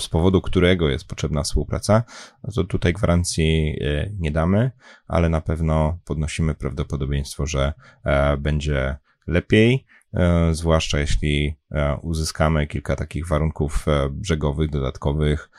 z 0.00 0.08
powodu 0.08 0.40
którego 0.40 0.88
jest 0.88 1.08
potrzebna 1.08 1.42
współpraca, 1.42 2.02
no 2.44 2.52
to 2.52 2.64
tutaj 2.64 2.92
gwarancji 2.92 3.78
e, 3.80 4.10
nie 4.18 4.30
damy, 4.30 4.70
ale 5.08 5.28
na 5.28 5.40
pewno 5.40 5.98
podnosimy 6.04 6.54
prawdopodobieństwo, 6.54 7.46
że 7.46 7.72
e, 8.04 8.36
będzie 8.36 8.96
lepiej, 9.26 9.86
e, 10.14 10.54
zwłaszcza 10.54 10.98
jeśli 10.98 11.56
uzyskamy 12.02 12.66
kilka 12.66 12.96
takich 12.96 13.28
warunków 13.28 13.86
brzegowych, 14.10 14.70
dodatkowych, 14.70 15.50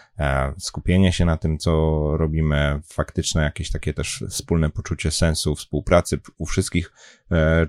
skupienie 0.57 1.11
się 1.11 1.25
na 1.25 1.37
tym, 1.37 1.57
co 1.57 2.01
robimy, 2.17 2.81
faktyczne 2.93 3.43
jakieś 3.43 3.71
takie 3.71 3.93
też 3.93 4.23
wspólne 4.29 4.69
poczucie 4.69 5.11
sensu 5.11 5.55
współpracy 5.55 6.19
u 6.37 6.45
wszystkich 6.45 6.91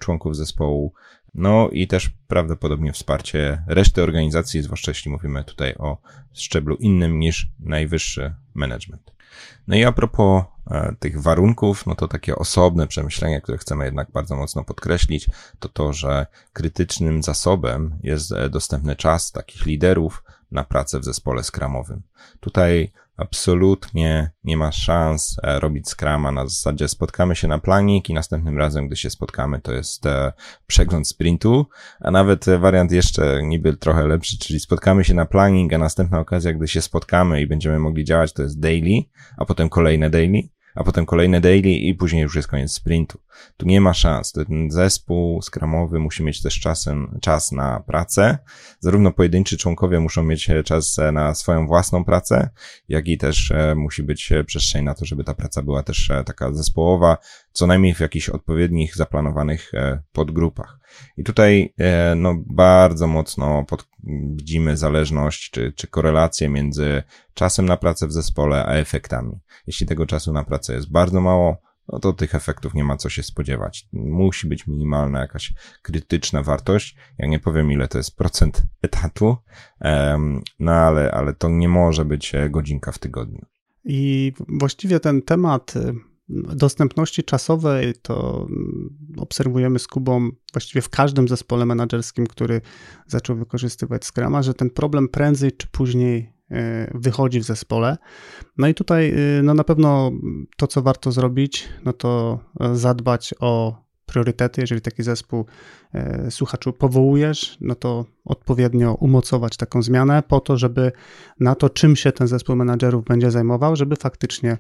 członków 0.01 0.37
zespołu, 0.37 0.95
no 1.37 1.69
i 1.69 1.87
też 1.87 2.11
prawdopodobnie 2.29 2.93
wsparcie 2.93 3.63
reszty 3.67 4.03
organizacji, 4.03 4.63
zwłaszcza 4.63 4.91
jeśli 4.91 5.11
mówimy 5.11 5.45
tutaj 5.45 5.75
o 5.75 5.99
szczeblu 6.33 6.77
innym 6.77 7.19
niż 7.19 7.51
najwyższy 7.61 8.35
management. 8.55 9.13
No 9.69 9.77
i 9.77 9.85
a 9.85 9.93
propos 9.93 10.45
e, 10.71 10.95
tych 10.99 11.23
warunków, 11.23 11.87
no 11.87 11.95
to 11.95 12.09
takie 12.09 12.37
osobne 12.37 12.87
przemyślenie, 12.87 13.41
które 13.41 13.59
chcemy 13.59 13.85
jednak 13.85 14.11
bardzo 14.11 14.37
mocno 14.37 14.65
podkreślić, 14.65 15.29
to 15.59 15.69
to, 15.69 15.93
że 15.93 16.27
krytycznym 16.53 17.23
zasobem 17.23 17.99
jest 18.03 18.35
dostępny 18.51 18.97
czas 18.97 19.33
takich 19.33 19.67
liderów 19.67 20.25
na 20.51 20.65
pracę 20.65 21.01
w 21.01 21.05
zespole 21.05 21.45
skramowym. 21.45 22.03
Tutaj 22.41 22.93
absolutnie 23.17 24.31
nie 24.45 24.57
ma 24.57 24.73
szans 24.73 25.37
e, 25.43 25.61
robić 25.61 25.89
skrama 25.89 26.33
na 26.33 26.47
zasadzie 26.47 26.89
spotkamy 26.89 27.37
się 27.37 27.49
na 27.49 27.59
planik 27.59 28.11
i 28.11 28.15
następnym 28.15 28.59
razem, 28.59 28.87
gdy 28.87 28.97
się 28.97 29.11
spotkamy, 29.11 29.61
to 29.61 29.73
jest 29.73 30.07
e, 30.07 30.33
przegląd 30.67 31.09
sprintu, 31.09 31.67
a 32.01 32.11
nawet 32.11 32.45
wariant 32.59 32.93
jeszcze 32.93 33.43
niby 33.43 33.77
trochę 33.77 34.07
lepszy, 34.07 34.39
czyli 34.39 34.61
spotkamy 34.61 35.05
się 35.05 35.15
na 35.15 35.27
planing, 35.27 35.73
a 35.73 35.79
następna 35.79 36.21
okazja, 36.21 36.53
gdy 36.53 36.69
się 36.69 36.83
spotkamy 36.83 37.41
i 37.41 37.47
będziemy 37.47 37.79
mogli 37.79 38.05
działać, 38.05 38.33
to 38.33 38.43
jest 38.43 38.61
daily, 38.61 39.03
a 39.37 39.45
potem 39.45 39.69
kolejne 39.69 40.11
daily 40.11 40.56
a 40.77 40.85
potem 40.85 41.07
kolejne 41.07 41.41
daily 41.41 41.71
i 41.71 41.95
później 41.95 42.23
już 42.23 42.37
jest 42.37 42.49
koniec 42.49 42.73
sprintu. 42.73 43.19
Tu 43.57 43.67
nie 43.67 43.81
ma 43.81 43.95
szans. 43.95 44.33
Ten 44.33 44.71
zespół 44.71 45.43
skramowy 45.43 45.99
musi 45.99 46.23
mieć 46.23 46.43
też 46.43 46.61
czasem, 46.61 47.19
czas 47.21 47.53
na 47.53 47.81
pracę. 47.81 48.39
Zarówno 48.81 49.13
pojedynczy 49.13 49.57
członkowie 49.57 50.01
muszą 50.01 50.23
mieć 50.23 50.51
czas 50.65 50.97
na 51.13 51.35
swoją 51.35 51.67
własną 51.67 52.05
pracę, 52.05 52.51
jak 52.89 53.09
i 53.09 53.19
też 53.19 53.51
e, 53.51 53.75
musi 53.75 54.03
być 54.03 54.33
przestrzeń 54.47 54.85
na 54.85 54.95
to, 54.95 55.05
żeby 55.05 55.25
ta 55.25 55.35
praca 55.35 55.63
była 55.63 55.83
też 55.83 56.11
e, 56.11 56.25
taka 56.25 56.53
zespołowa, 56.53 57.19
co 57.53 57.67
najmniej 57.67 57.95
w 57.95 58.01
jakichś 58.01 58.29
odpowiednich, 58.29 58.97
zaplanowanych 58.97 59.75
e, 59.75 60.03
podgrupach. 60.13 60.79
I 61.17 61.25
tutaj 61.25 61.75
e, 61.79 62.15
no, 62.15 62.35
bardzo 62.47 63.07
mocno 63.07 63.65
pod, 63.65 63.89
widzimy 64.37 64.77
zależność 64.77 65.51
czy, 65.51 65.73
czy 65.73 65.87
korelację 65.87 66.49
między 66.49 67.03
czasem 67.35 67.67
na 67.67 67.77
pracę 67.77 68.07
w 68.07 68.13
zespole 68.13 68.65
a 68.67 68.75
efektami. 68.75 69.39
Jeśli 69.67 69.87
tego 69.87 70.07
czasu 70.07 70.33
na 70.33 70.45
pracę 70.45 70.75
jest 70.75 70.91
bardzo 70.91 71.21
mało, 71.21 71.57
no 71.89 71.99
to 71.99 72.13
tych 72.13 72.35
efektów 72.35 72.75
nie 72.75 72.85
ma 72.85 72.97
co 72.97 73.09
się 73.09 73.23
spodziewać. 73.23 73.89
Musi 73.93 74.47
być 74.47 74.67
minimalna 74.67 75.21
jakaś 75.21 75.53
krytyczna 75.83 76.43
wartość. 76.43 76.97
Ja 77.19 77.27
nie 77.27 77.39
powiem 77.39 77.73
ile 77.73 77.89
to 77.89 77.99
jest 77.99 78.17
procent 78.17 78.63
etatu, 78.83 79.37
no 80.59 80.73
ale, 80.73 81.11
ale 81.11 81.35
to 81.35 81.49
nie 81.49 81.69
może 81.69 82.05
być 82.05 82.35
e, 82.35 82.51
godzinka 82.51 82.93
w 82.93 82.99
tygodniu. 82.99 83.47
I 83.85 84.33
właściwie 84.49 85.01
ten 85.01 85.23
temat 85.23 85.75
dostępności 86.29 87.25
czasowej 87.25 87.95
to 88.03 88.47
obserwujemy 89.17 89.79
z 89.79 89.87
Kubą 89.87 90.31
właściwie 90.53 90.83
w 90.83 90.89
każdym 90.89 91.29
zespole 91.29 91.67
menedżerskim, 91.67 92.27
który 92.27 92.61
zaczął 93.07 93.37
wykorzystywać 93.37 94.05
Scrama, 94.05 94.43
że 94.43 94.55
ten 94.55 94.71
problem 94.71 95.09
prędzej 95.09 95.53
czy 95.53 95.67
później 95.67 96.33
e, 96.51 96.91
wychodzi 96.95 97.41
w 97.41 97.45
zespole. 97.45 97.97
No 98.59 98.69
i 98.69 98.75
tutaj 98.75 99.11
e, 99.11 99.43
no 99.43 99.55
na 99.55 99.65
pewno 99.65 100.13
to, 100.57 100.67
co 100.67 100.83
warto 100.83 101.13
zrobić, 101.13 101.69
no 101.85 101.93
to 101.93 102.41
zadbać 102.75 103.35
o 103.41 103.86
priorytety. 104.07 104.61
Jeżeli 104.61 104.81
taki 104.81 105.03
zespół 105.03 105.47
e, 105.95 106.31
słuchaczu 106.31 106.73
powołujesz, 106.73 107.59
no 107.61 107.75
to 107.75 108.05
odpowiednio 108.25 108.95
umocować 108.95 109.57
taką 109.57 109.83
zmianę 109.83 110.23
po 110.29 110.41
to, 110.41 110.57
żeby 110.57 110.93
na 111.41 111.55
to, 111.55 111.71
czym 111.71 111.97
się 111.97 112.13
ten 112.13 112.27
zespół 112.27 112.57
menadżerów 112.57 113.05
będzie 113.05 113.31
zajmował, 113.31 113.77
żeby 113.77 113.97
faktycznie 113.97 114.59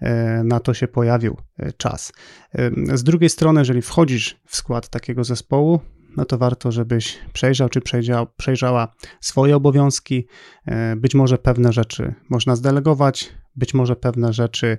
e, 0.00 0.42
na 0.44 0.60
to 0.60 0.74
się 0.74 0.88
pojawił 0.88 1.36
e, 1.58 1.72
czas. 1.72 2.12
Z 2.94 3.02
drugiej 3.02 3.30
strony, 3.30 3.60
jeżeli 3.60 3.82
wchodzisz 3.82 4.40
w 4.46 4.56
skład 4.56 4.88
takiego 4.88 5.24
zespołu, 5.24 5.80
no 6.16 6.24
to 6.24 6.38
warto, 6.38 6.72
żebyś 6.72 7.18
przejrzał 7.32 7.68
czy 7.68 7.80
przejrzał, 7.80 8.26
przejrzała 8.36 8.88
swoje 9.20 9.56
obowiązki. 9.56 10.26
Być 10.96 11.14
może 11.14 11.38
pewne 11.38 11.72
rzeczy 11.72 12.14
można 12.28 12.56
zdelegować, 12.56 13.32
być 13.56 13.74
może 13.74 13.96
pewne 13.96 14.32
rzeczy 14.32 14.78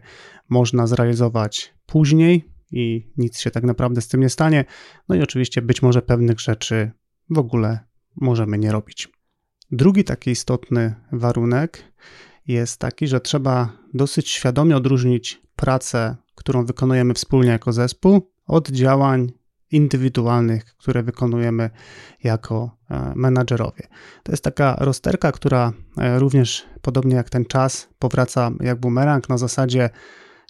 można 0.49 0.87
zrealizować 0.87 1.73
później, 1.85 2.58
i 2.71 3.11
nic 3.17 3.39
się 3.39 3.51
tak 3.51 3.63
naprawdę 3.63 4.01
z 4.01 4.07
tym 4.07 4.21
nie 4.21 4.29
stanie. 4.29 4.65
No 5.09 5.15
i 5.15 5.21
oczywiście 5.21 5.61
być 5.61 5.81
może 5.81 6.01
pewnych 6.01 6.39
rzeczy 6.39 6.91
w 7.29 7.37
ogóle 7.37 7.79
możemy 8.15 8.57
nie 8.57 8.71
robić. 8.71 9.09
Drugi 9.71 10.03
taki 10.03 10.31
istotny 10.31 10.95
warunek 11.11 11.83
jest 12.47 12.79
taki, 12.79 13.07
że 13.07 13.21
trzeba 13.21 13.77
dosyć 13.93 14.29
świadomie 14.29 14.77
odróżnić 14.77 15.41
pracę, 15.55 16.15
którą 16.35 16.65
wykonujemy 16.65 17.13
wspólnie 17.13 17.51
jako 17.51 17.73
zespół, 17.73 18.31
od 18.45 18.69
działań 18.69 19.31
indywidualnych, 19.71 20.65
które 20.65 21.03
wykonujemy 21.03 21.69
jako 22.23 22.77
e, 22.89 23.13
menadżerowie. 23.15 23.87
To 24.23 24.31
jest 24.31 24.43
taka 24.43 24.75
rozterka, 24.79 25.31
która 25.31 25.73
e, 25.97 26.19
również, 26.19 26.65
podobnie 26.81 27.15
jak 27.15 27.29
ten 27.29 27.45
czas, 27.45 27.89
powraca 27.99 28.51
jak 28.59 28.79
bumerang 28.79 29.29
na 29.29 29.37
zasadzie 29.37 29.89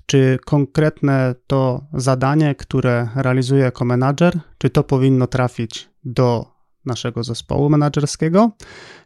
czy 0.10 0.40
konkretne 0.46 1.36
to 1.48 1.88
zadanie, 1.94 2.56
które 2.56 3.10
realizuję 3.16 3.64
jako 3.64 3.86
menadżer, 3.86 4.40
czy 4.58 4.70
to 4.70 4.84
powinno 4.84 5.28
trafić 5.28 5.90
do 6.04 6.46
naszego 6.86 7.24
zespołu 7.24 7.70
menadżerskiego, 7.70 8.52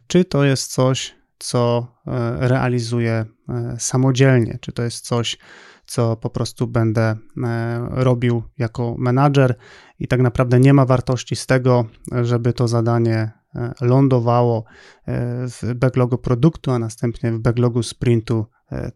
czy 0.06 0.24
to 0.24 0.44
jest 0.44 0.72
coś, 0.72 1.14
co 1.38 1.86
e, 2.06 2.48
realizuję 2.48 3.24
e, 3.48 3.76
samodzielnie, 3.78 4.58
czy 4.60 4.72
to 4.72 4.82
jest 4.82 5.04
coś, 5.06 5.38
co 5.86 6.16
po 6.16 6.30
prostu 6.30 6.66
będę 6.66 7.02
e, 7.02 7.16
robił 7.90 8.42
jako 8.58 8.94
menadżer? 8.98 9.56
I 9.98 10.08
tak 10.08 10.20
naprawdę 10.20 10.60
nie 10.60 10.74
ma 10.74 10.86
wartości 10.86 11.36
z 11.36 11.46
tego, 11.46 11.84
żeby 12.22 12.52
to 12.52 12.68
zadanie 12.68 13.30
lądowało 13.80 14.64
w 15.48 15.74
backlogu 15.74 16.18
produktu, 16.18 16.70
a 16.70 16.78
następnie 16.78 17.32
w 17.32 17.38
backlogu 17.38 17.82
sprintu 17.82 18.46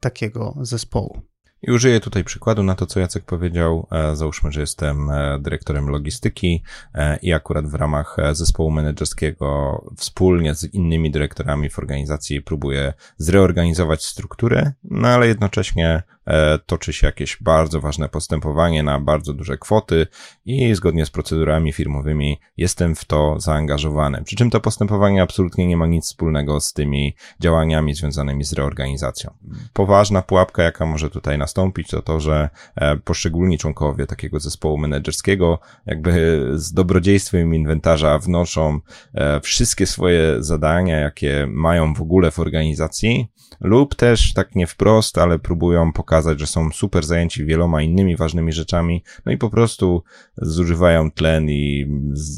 takiego 0.00 0.54
zespołu. 0.60 1.22
I 1.62 1.72
użyję 1.72 2.00
tutaj 2.00 2.24
przykładu 2.24 2.62
na 2.62 2.74
to, 2.74 2.86
co 2.86 3.00
Jacek 3.00 3.24
powiedział. 3.24 3.86
E, 3.92 4.16
załóżmy, 4.16 4.52
że 4.52 4.60
jestem 4.60 5.10
e, 5.10 5.38
dyrektorem 5.40 5.88
logistyki 5.88 6.62
e, 6.94 7.16
i 7.16 7.32
akurat 7.32 7.66
w 7.66 7.74
ramach 7.74 8.16
zespołu 8.32 8.70
menedżerskiego 8.70 9.78
wspólnie 9.96 10.54
z 10.54 10.74
innymi 10.74 11.10
dyrektorami 11.10 11.70
w 11.70 11.78
organizacji 11.78 12.42
próbuję 12.42 12.92
zreorganizować 13.16 14.04
strukturę, 14.04 14.72
no 14.84 15.08
ale 15.08 15.28
jednocześnie 15.28 16.02
toczy 16.66 16.92
się 16.92 17.06
jakieś 17.06 17.38
bardzo 17.40 17.80
ważne 17.80 18.08
postępowanie 18.08 18.82
na 18.82 19.00
bardzo 19.00 19.32
duże 19.32 19.58
kwoty 19.58 20.06
i 20.44 20.74
zgodnie 20.74 21.06
z 21.06 21.10
procedurami 21.10 21.72
firmowymi 21.72 22.40
jestem 22.56 22.94
w 22.94 23.04
to 23.04 23.40
zaangażowany. 23.40 24.24
Przy 24.24 24.36
czym 24.36 24.50
to 24.50 24.60
postępowanie 24.60 25.22
absolutnie 25.22 25.66
nie 25.66 25.76
ma 25.76 25.86
nic 25.86 26.04
wspólnego 26.04 26.60
z 26.60 26.72
tymi 26.72 27.16
działaniami 27.40 27.94
związanymi 27.94 28.44
z 28.44 28.52
reorganizacją. 28.52 29.34
Poważna 29.72 30.22
pułapka, 30.22 30.62
jaka 30.62 30.86
może 30.86 31.10
tutaj 31.10 31.38
nastąpić, 31.38 31.88
to 31.88 32.02
to, 32.02 32.20
że 32.20 32.50
e, 32.76 32.96
poszczególni 32.96 33.58
członkowie 33.58 34.06
takiego 34.06 34.40
zespołu 34.40 34.78
menedżerskiego 34.78 35.58
jakby 35.86 36.44
z 36.54 36.72
dobrodziejstwem 36.72 37.54
inwentarza 37.54 38.18
wnoszą 38.18 38.80
e, 39.14 39.40
wszystkie 39.40 39.86
swoje 39.86 40.42
zadania, 40.42 40.96
jakie 40.96 41.46
mają 41.50 41.94
w 41.94 42.00
ogóle 42.00 42.30
w 42.30 42.38
organizacji, 42.38 43.28
lub 43.60 43.94
też 43.94 44.32
tak 44.32 44.54
nie 44.54 44.66
wprost, 44.66 45.18
ale 45.18 45.38
próbują 45.38 45.92
pokazać, 45.92 46.17
że 46.36 46.46
są 46.46 46.70
super 46.70 47.06
zajęci 47.06 47.44
wieloma 47.44 47.82
innymi 47.82 48.16
ważnymi 48.16 48.52
rzeczami, 48.52 49.02
no 49.26 49.32
i 49.32 49.38
po 49.38 49.50
prostu 49.50 50.02
zużywają 50.36 51.10
tlen 51.10 51.50
i 51.50 51.86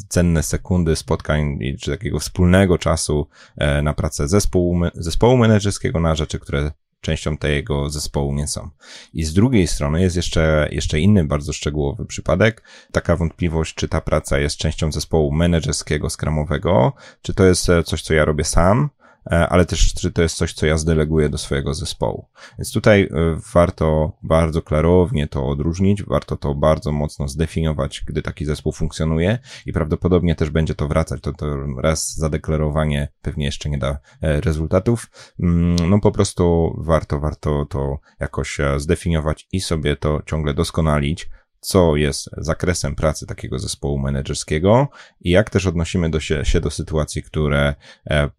cenne 0.08 0.42
sekundy 0.42 0.96
spotkań 0.96 1.58
czy 1.80 1.90
takiego 1.90 2.18
wspólnego 2.18 2.78
czasu 2.78 3.26
e, 3.56 3.82
na 3.82 3.94
pracę 3.94 4.28
zespołu, 4.28 4.80
zespołu 4.94 5.36
menedżerskiego 5.36 6.00
na 6.00 6.14
rzeczy, 6.14 6.38
które 6.38 6.70
częścią 7.00 7.36
tego 7.36 7.90
zespołu 7.90 8.34
nie 8.34 8.48
są. 8.48 8.70
I 9.14 9.24
z 9.24 9.32
drugiej 9.32 9.66
strony 9.66 10.02
jest 10.02 10.16
jeszcze, 10.16 10.68
jeszcze 10.70 11.00
inny 11.00 11.24
bardzo 11.24 11.52
szczegółowy 11.52 12.06
przypadek, 12.06 12.62
taka 12.92 13.16
wątpliwość, 13.16 13.74
czy 13.74 13.88
ta 13.88 14.00
praca 14.00 14.38
jest 14.38 14.56
częścią 14.56 14.92
zespołu 14.92 15.32
menedżerskiego, 15.32 16.10
skramowego, 16.10 16.92
czy 17.22 17.34
to 17.34 17.44
jest 17.44 17.68
e, 17.68 17.82
coś, 17.82 18.02
co 18.02 18.14
ja 18.14 18.24
robię 18.24 18.44
sam, 18.44 18.90
ale 19.24 19.64
też 19.64 19.94
czy 19.94 20.12
to 20.12 20.22
jest 20.22 20.36
coś, 20.36 20.52
co 20.52 20.66
ja 20.66 20.76
zdeleguję 20.76 21.28
do 21.28 21.38
swojego 21.38 21.74
zespołu. 21.74 22.26
Więc 22.58 22.72
tutaj 22.72 23.02
e, 23.02 23.08
warto 23.54 24.12
bardzo 24.22 24.62
klarownie 24.62 25.28
to 25.28 25.46
odróżnić, 25.46 26.02
warto 26.02 26.36
to 26.36 26.54
bardzo 26.54 26.92
mocno 26.92 27.28
zdefiniować, 27.28 28.02
gdy 28.06 28.22
taki 28.22 28.44
zespół 28.44 28.72
funkcjonuje 28.72 29.38
i 29.66 29.72
prawdopodobnie 29.72 30.34
też 30.34 30.50
będzie 30.50 30.74
to 30.74 30.88
wracać. 30.88 31.20
To, 31.20 31.32
to 31.32 31.46
raz 31.82 32.16
zadeklarowanie 32.16 33.08
pewnie 33.22 33.44
jeszcze 33.44 33.70
nie 33.70 33.78
da 33.78 33.98
e, 34.22 34.40
rezultatów. 34.40 35.10
Mm, 35.40 35.90
no 35.90 36.00
po 36.00 36.12
prostu 36.12 36.74
warto, 36.78 37.20
warto 37.20 37.66
to 37.66 37.98
jakoś 38.20 38.58
zdefiniować 38.76 39.48
i 39.52 39.60
sobie 39.60 39.96
to 39.96 40.22
ciągle 40.26 40.54
doskonalić 40.54 41.30
co 41.60 41.96
jest 41.96 42.30
zakresem 42.36 42.94
pracy 42.94 43.26
takiego 43.26 43.58
zespołu 43.58 43.98
menedżerskiego 43.98 44.88
i 45.20 45.30
jak 45.30 45.50
też 45.50 45.66
odnosimy 45.66 46.10
do 46.10 46.20
się, 46.20 46.44
się 46.44 46.60
do 46.60 46.70
sytuacji, 46.70 47.22
które 47.22 47.74
e, 48.10 48.30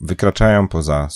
wykraczają 0.00 0.68
poza 0.68 1.08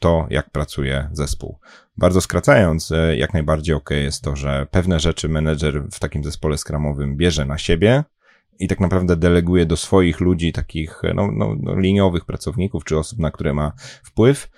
to, 0.00 0.26
jak 0.30 0.50
pracuje 0.50 1.08
zespół. 1.12 1.58
Bardzo 1.96 2.20
skracając, 2.20 2.92
e, 2.92 3.16
jak 3.16 3.34
najbardziej 3.34 3.74
ok 3.74 3.90
jest 3.90 4.22
to, 4.22 4.36
że 4.36 4.66
pewne 4.70 5.00
rzeczy 5.00 5.28
menedżer 5.28 5.82
w 5.92 6.00
takim 6.00 6.24
zespole 6.24 6.58
skramowym 6.58 7.16
bierze 7.16 7.44
na 7.44 7.58
siebie, 7.58 8.04
i 8.60 8.68
tak 8.68 8.80
naprawdę 8.80 9.16
deleguje 9.16 9.66
do 9.66 9.76
swoich 9.76 10.20
ludzi, 10.20 10.52
takich 10.52 11.02
no, 11.14 11.30
no, 11.32 11.56
no, 11.60 11.80
liniowych 11.80 12.24
pracowników 12.24 12.84
czy 12.84 12.98
osób, 12.98 13.18
na 13.18 13.30
które 13.30 13.54
ma 13.54 13.72
wpływ, 14.02 14.50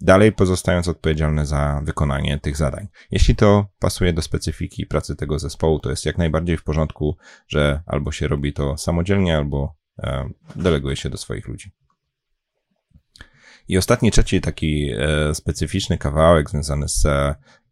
dalej 0.00 0.32
pozostając 0.32 0.88
odpowiedzialny 0.88 1.46
za 1.46 1.80
wykonanie 1.84 2.38
tych 2.38 2.56
zadań. 2.56 2.88
Jeśli 3.10 3.36
to 3.36 3.66
pasuje 3.78 4.12
do 4.12 4.22
specyfiki 4.22 4.86
pracy 4.86 5.16
tego 5.16 5.38
zespołu, 5.38 5.78
to 5.78 5.90
jest 5.90 6.06
jak 6.06 6.18
najbardziej 6.18 6.56
w 6.56 6.64
porządku, 6.64 7.16
że 7.48 7.82
albo 7.86 8.12
się 8.12 8.28
robi 8.28 8.52
to 8.52 8.76
samodzielnie, 8.76 9.36
albo 9.36 9.76
e, 9.98 10.30
deleguje 10.56 10.96
się 10.96 11.10
do 11.10 11.16
swoich 11.16 11.48
ludzi. 11.48 11.70
I 13.68 13.78
ostatni, 13.78 14.10
trzeci 14.10 14.40
taki 14.40 14.90
e, 14.98 15.34
specyficzny 15.34 15.98
kawałek 15.98 16.50
związany 16.50 16.88
z 16.88 17.06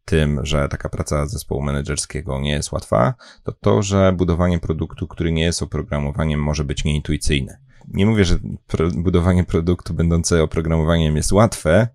tym, 0.04 0.46
że 0.46 0.68
taka 0.68 0.88
praca 0.88 1.26
zespołu 1.26 1.62
menedżerskiego 1.62 2.40
nie 2.40 2.52
jest 2.52 2.72
łatwa, 2.72 3.14
to 3.42 3.52
to, 3.52 3.82
że 3.82 4.12
budowanie 4.12 4.58
produktu, 4.58 5.08
który 5.08 5.32
nie 5.32 5.42
jest 5.42 5.62
oprogramowaniem, 5.62 6.42
może 6.42 6.64
być 6.64 6.84
nieintuicyjne 6.84 7.67
nie 7.94 8.06
mówię, 8.06 8.24
że 8.24 8.38
budowanie 8.94 9.44
produktu 9.44 9.94
będące 9.94 10.42
oprogramowaniem 10.42 11.16
jest 11.16 11.32
łatwe, 11.32 11.88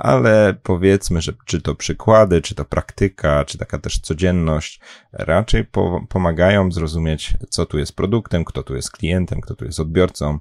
ale 0.00 0.54
powiedzmy, 0.62 1.20
że 1.20 1.32
czy 1.44 1.62
to 1.62 1.74
przykłady, 1.74 2.42
czy 2.42 2.54
to 2.54 2.64
praktyka, 2.64 3.44
czy 3.44 3.58
taka 3.58 3.78
też 3.78 3.98
codzienność 3.98 4.80
raczej 5.12 5.64
po, 5.64 6.06
pomagają 6.08 6.72
zrozumieć, 6.72 7.32
co 7.48 7.66
tu 7.66 7.78
jest 7.78 7.96
produktem, 7.96 8.44
kto 8.44 8.62
tu 8.62 8.76
jest 8.76 8.90
klientem, 8.90 9.40
kto 9.40 9.54
tu 9.54 9.64
jest 9.64 9.80
odbiorcą, 9.80 10.38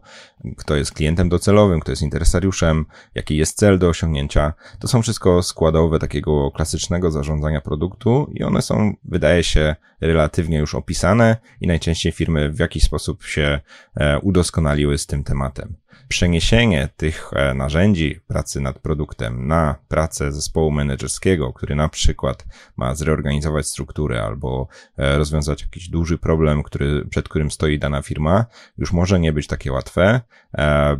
kto 0.58 0.76
jest 0.76 0.92
klientem 0.92 1.30
docelowym, 1.30 1.80
kto 1.80 1.92
jest 1.92 2.02
interesariuszem, 2.02 2.86
jaki 3.16 3.38
jest 3.38 3.58
cel 3.58 3.80
do 3.80 3.90
osiągnięcia. 3.90 4.54
To 4.80 4.88
są 4.88 5.02
wszystko 5.02 5.44
składowe 5.44 6.00
takiego 6.00 6.52
klasycznego 6.52 7.12
zarządzania 7.12 7.62
produktu 7.62 8.32
i 8.34 8.44
one 8.44 8.62
są, 8.62 8.94
wydaje 9.04 9.44
się, 9.44 9.76
relatywnie 10.02 10.58
już 10.58 10.76
opisane 10.76 11.38
i 11.62 11.68
najczęściej 11.68 12.12
firmy 12.12 12.52
w 12.52 12.60
jakiś 12.60 12.84
sposób 12.84 13.24
się 13.24 13.60
e, 13.96 14.20
udoskonaliły 14.20 14.98
z 14.98 15.06
tym 15.06 15.24
tematem. 15.24 15.76
Przeniesienie 16.08 16.90
tych 16.98 17.32
e, 17.34 17.54
narzędzi 17.54 18.20
pracy 18.28 18.62
nad 18.62 18.80
produktem 18.80 19.48
na 19.48 19.76
pracę 19.88 20.32
zespołu 20.32 20.72
menedżerskiego, 20.72 21.54
który 21.54 21.76
na 21.76 21.90
przykład 21.90 22.46
ma 22.78 22.96
zreorganizować 22.96 23.68
strukturę 23.68 24.24
albo 24.24 24.68
e, 24.98 25.18
rozwiązać 25.18 25.62
jakiś 25.62 25.90
duży 25.90 26.18
problem, 26.18 26.64
który, 26.64 27.06
przed 27.10 27.30
którym 27.30 27.52
stoi 27.52 27.80
dana 27.80 28.02
firma, 28.02 28.46
już 28.78 28.94
może 28.94 29.20
nie 29.20 29.34
być 29.34 29.48
takie 29.48 29.72
łatwe, 29.72 30.22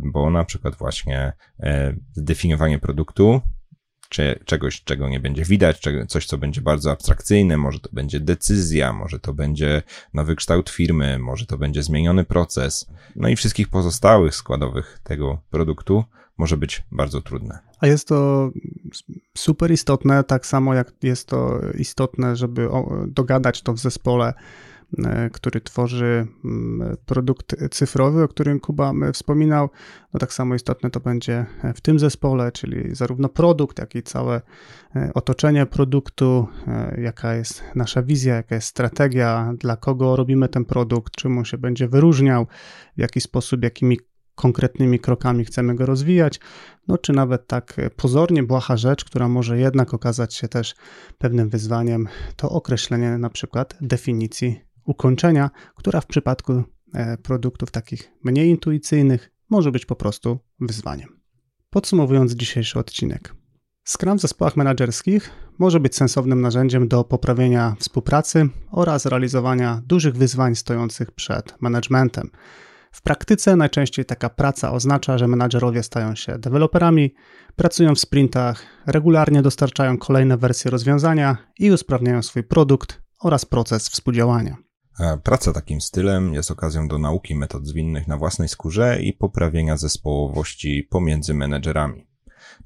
bo 0.00 0.30
na 0.30 0.44
przykład 0.44 0.76
właśnie 0.76 1.32
zdefiniowanie 2.12 2.78
produktu 2.78 3.40
czy 4.10 4.40
czegoś, 4.44 4.84
czego 4.84 5.08
nie 5.08 5.20
będzie 5.20 5.44
widać, 5.44 5.80
coś, 6.08 6.26
co 6.26 6.38
będzie 6.38 6.60
bardzo 6.60 6.90
abstrakcyjne, 6.90 7.56
może 7.56 7.80
to 7.80 7.88
będzie 7.92 8.20
decyzja, 8.20 8.92
może 8.92 9.20
to 9.20 9.34
będzie 9.34 9.82
nowy 10.14 10.36
kształt 10.36 10.70
firmy, 10.70 11.18
może 11.18 11.46
to 11.46 11.58
będzie 11.58 11.82
zmieniony 11.82 12.24
proces, 12.24 12.86
no 13.16 13.28
i 13.28 13.36
wszystkich 13.36 13.68
pozostałych 13.68 14.34
składowych 14.34 15.00
tego 15.02 15.42
produktu 15.50 16.04
może 16.36 16.56
być 16.56 16.82
bardzo 16.92 17.20
trudne. 17.20 17.58
A 17.80 17.86
jest 17.86 18.08
to 18.08 18.50
super 19.36 19.70
istotne, 19.70 20.24
tak 20.24 20.46
samo 20.46 20.74
jak 20.74 20.92
jest 21.02 21.28
to 21.28 21.60
istotne, 21.78 22.36
żeby 22.36 22.68
dogadać 23.06 23.62
to 23.62 23.72
w 23.72 23.78
zespole 23.78 24.34
który 25.32 25.60
tworzy 25.60 26.26
mm, 26.44 26.96
produkt 27.06 27.56
cyfrowy, 27.70 28.22
o 28.22 28.28
którym 28.28 28.60
Kuba 28.60 28.92
wspominał. 29.12 29.70
No 30.14 30.20
tak 30.20 30.32
samo 30.32 30.54
istotne 30.54 30.90
to 30.90 31.00
będzie 31.00 31.46
w 31.74 31.80
tym 31.80 31.98
zespole, 31.98 32.52
czyli 32.52 32.94
zarówno 32.94 33.28
produkt, 33.28 33.78
jak 33.78 33.94
i 33.94 34.02
całe 34.02 34.40
e, 34.96 35.10
otoczenie 35.14 35.66
produktu, 35.66 36.46
e, 36.66 37.00
jaka 37.00 37.34
jest 37.34 37.62
nasza 37.74 38.02
wizja, 38.02 38.34
jaka 38.34 38.54
jest 38.54 38.68
strategia, 38.68 39.54
dla 39.58 39.76
kogo 39.76 40.16
robimy 40.16 40.48
ten 40.48 40.64
produkt, 40.64 41.16
czym 41.16 41.38
on 41.38 41.44
się 41.44 41.58
będzie 41.58 41.88
wyróżniał, 41.88 42.46
w 42.96 43.00
jaki 43.00 43.20
sposób, 43.20 43.62
jakimi 43.62 43.98
konkretnymi 44.34 44.98
krokami 44.98 45.44
chcemy 45.44 45.74
go 45.74 45.86
rozwijać, 45.86 46.40
no 46.88 46.98
czy 46.98 47.12
nawet 47.12 47.46
tak 47.46 47.76
pozornie 47.96 48.42
błaha 48.42 48.76
rzecz, 48.76 49.04
która 49.04 49.28
może 49.28 49.58
jednak 49.58 49.94
okazać 49.94 50.34
się 50.34 50.48
też 50.48 50.74
pewnym 51.18 51.48
wyzwaniem, 51.48 52.08
to 52.36 52.50
określenie 52.50 53.18
na 53.18 53.30
przykład 53.30 53.76
definicji 53.80 54.60
ukończenia, 54.84 55.50
która 55.74 56.00
w 56.00 56.06
przypadku 56.06 56.62
e, 56.94 57.16
produktów 57.18 57.70
takich 57.70 58.12
mniej 58.24 58.48
intuicyjnych 58.48 59.30
może 59.50 59.72
być 59.72 59.86
po 59.86 59.96
prostu 59.96 60.38
wyzwaniem. 60.60 61.20
Podsumowując 61.70 62.32
dzisiejszy 62.32 62.78
odcinek. 62.78 63.34
Scrum 63.84 64.18
w 64.18 64.20
zespołach 64.20 64.56
menedżerskich 64.56 65.30
może 65.58 65.80
być 65.80 65.96
sensownym 65.96 66.40
narzędziem 66.40 66.88
do 66.88 67.04
poprawienia 67.04 67.76
współpracy 67.78 68.48
oraz 68.70 69.06
realizowania 69.06 69.82
dużych 69.86 70.16
wyzwań 70.16 70.54
stojących 70.54 71.10
przed 71.10 71.60
managementem. 71.60 72.30
W 72.92 73.02
praktyce 73.02 73.56
najczęściej 73.56 74.04
taka 74.04 74.30
praca 74.30 74.72
oznacza, 74.72 75.18
że 75.18 75.28
menadżerowie 75.28 75.82
stają 75.82 76.14
się 76.14 76.38
deweloperami, 76.38 77.14
pracują 77.56 77.94
w 77.94 78.00
sprintach, 78.00 78.62
regularnie 78.86 79.42
dostarczają 79.42 79.98
kolejne 79.98 80.36
wersje 80.36 80.70
rozwiązania 80.70 81.36
i 81.58 81.70
usprawniają 81.70 82.22
swój 82.22 82.42
produkt 82.42 83.02
oraz 83.20 83.44
proces 83.44 83.88
współdziałania. 83.88 84.56
E, 85.00 85.18
praca 85.18 85.52
takim 85.52 85.80
stylem 85.80 86.34
jest 86.34 86.50
okazją 86.50 86.88
do 86.88 86.98
nauki 86.98 87.34
metod 87.34 87.66
zwinnych 87.66 88.08
na 88.08 88.16
własnej 88.16 88.48
skórze 88.48 89.02
i 89.02 89.12
poprawienia 89.12 89.76
zespołowości 89.76 90.88
pomiędzy 90.90 91.34
menedżerami. 91.34 92.06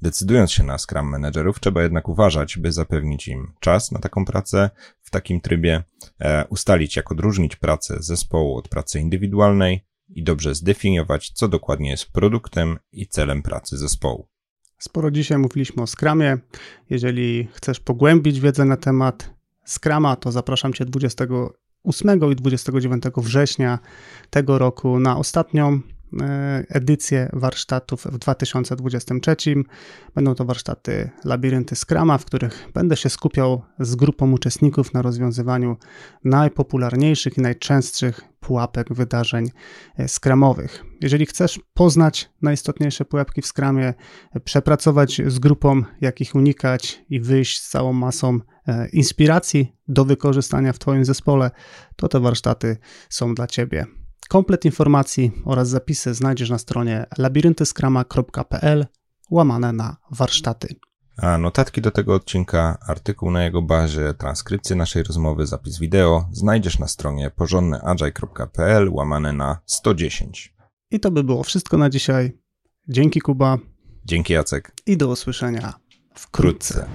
Decydując 0.01 0.51
się 0.51 0.63
na 0.63 0.77
Scrum 0.77 1.09
Managerów, 1.09 1.59
trzeba 1.59 1.83
jednak 1.83 2.09
uważać, 2.09 2.57
by 2.57 2.71
zapewnić 2.71 3.27
im 3.27 3.53
czas 3.59 3.91
na 3.91 3.99
taką 3.99 4.25
pracę 4.25 4.69
w 5.01 5.11
takim 5.11 5.41
trybie, 5.41 5.83
e, 6.19 6.45
ustalić 6.49 6.95
jak 6.95 7.11
odróżnić 7.11 7.55
pracę 7.55 7.95
zespołu 7.99 8.57
od 8.57 8.67
pracy 8.67 8.99
indywidualnej 8.99 9.85
i 10.09 10.23
dobrze 10.23 10.55
zdefiniować, 10.55 11.31
co 11.31 11.47
dokładnie 11.47 11.89
jest 11.89 12.11
produktem 12.11 12.79
i 12.91 13.07
celem 13.07 13.41
pracy 13.41 13.77
zespołu. 13.77 14.27
Sporo 14.77 15.11
dzisiaj 15.11 15.37
mówiliśmy 15.37 15.83
o 15.83 15.87
Scrumie. 15.87 16.37
Jeżeli 16.89 17.47
chcesz 17.53 17.79
pogłębić 17.79 18.39
wiedzę 18.39 18.65
na 18.65 18.77
temat 18.77 19.33
Scrama, 19.65 20.15
to 20.15 20.31
zapraszam 20.31 20.73
Cię 20.73 20.85
20 20.85 21.25
8 21.85 22.31
i 22.31 22.35
29 22.35 23.03
września 23.17 23.79
tego 24.29 24.57
roku 24.57 24.99
na 24.99 25.17
ostatnią 25.17 25.79
edycję 26.69 27.29
warsztatów 27.33 28.05
w 28.05 28.17
2023. 28.17 29.35
Będą 30.15 30.35
to 30.35 30.45
warsztaty 30.45 31.09
Labirynty 31.23 31.75
Scrama, 31.75 32.17
w 32.17 32.25
których 32.25 32.69
będę 32.73 32.97
się 32.97 33.09
skupiał 33.09 33.61
z 33.79 33.95
grupą 33.95 34.31
uczestników 34.31 34.93
na 34.93 35.01
rozwiązywaniu 35.01 35.77
najpopularniejszych 36.23 37.37
i 37.37 37.41
najczęstszych 37.41 38.21
pułapek 38.39 38.93
wydarzeń 38.93 39.51
e, 39.97 40.07
skramowych. 40.07 40.83
Jeżeli 41.01 41.25
chcesz 41.25 41.59
poznać 41.73 42.29
najistotniejsze 42.41 43.05
pułapki 43.05 43.41
w 43.41 43.45
skramie, 43.45 43.93
przepracować 44.43 45.21
z 45.27 45.39
grupą, 45.39 45.83
jak 46.01 46.21
ich 46.21 46.35
unikać 46.35 47.01
i 47.09 47.19
wyjść 47.19 47.61
z 47.61 47.69
całą 47.69 47.93
masą 47.93 48.39
e, 48.67 48.89
inspiracji 48.89 49.75
do 49.87 50.05
wykorzystania 50.05 50.73
w 50.73 50.79
Twoim 50.79 51.05
zespole, 51.05 51.51
to 51.95 52.07
te 52.07 52.19
warsztaty 52.19 52.77
są 53.09 53.35
dla 53.35 53.47
Ciebie. 53.47 53.85
Komplet 54.29 54.65
informacji 54.65 55.31
oraz 55.45 55.69
zapisy 55.69 56.13
znajdziesz 56.13 56.49
na 56.49 56.57
stronie 56.57 57.05
labiryntyskrama.pl 57.17 58.85
łamane 59.31 59.73
na 59.73 59.97
warsztaty. 60.11 60.75
A 61.17 61.37
notatki 61.37 61.81
do 61.81 61.91
tego 61.91 62.13
odcinka, 62.13 62.77
artykuł 62.87 63.31
na 63.31 63.43
jego 63.43 63.61
bazie, 63.61 64.13
transkrypcję 64.13 64.75
naszej 64.75 65.03
rozmowy, 65.03 65.45
zapis 65.45 65.79
wideo 65.79 66.29
znajdziesz 66.31 66.79
na 66.79 66.87
stronie 66.87 67.31
porządnyagile.pl 67.35 68.89
łamane 68.89 69.33
na 69.33 69.57
110. 69.65 70.55
I 70.91 70.99
to 70.99 71.11
by 71.11 71.23
było 71.23 71.43
wszystko 71.43 71.77
na 71.77 71.89
dzisiaj. 71.89 72.37
Dzięki 72.89 73.21
Kuba. 73.21 73.57
Dzięki 74.05 74.33
Jacek. 74.33 74.73
I 74.85 74.97
do 74.97 75.07
usłyszenia 75.07 75.73
wkrótce. 76.15 76.87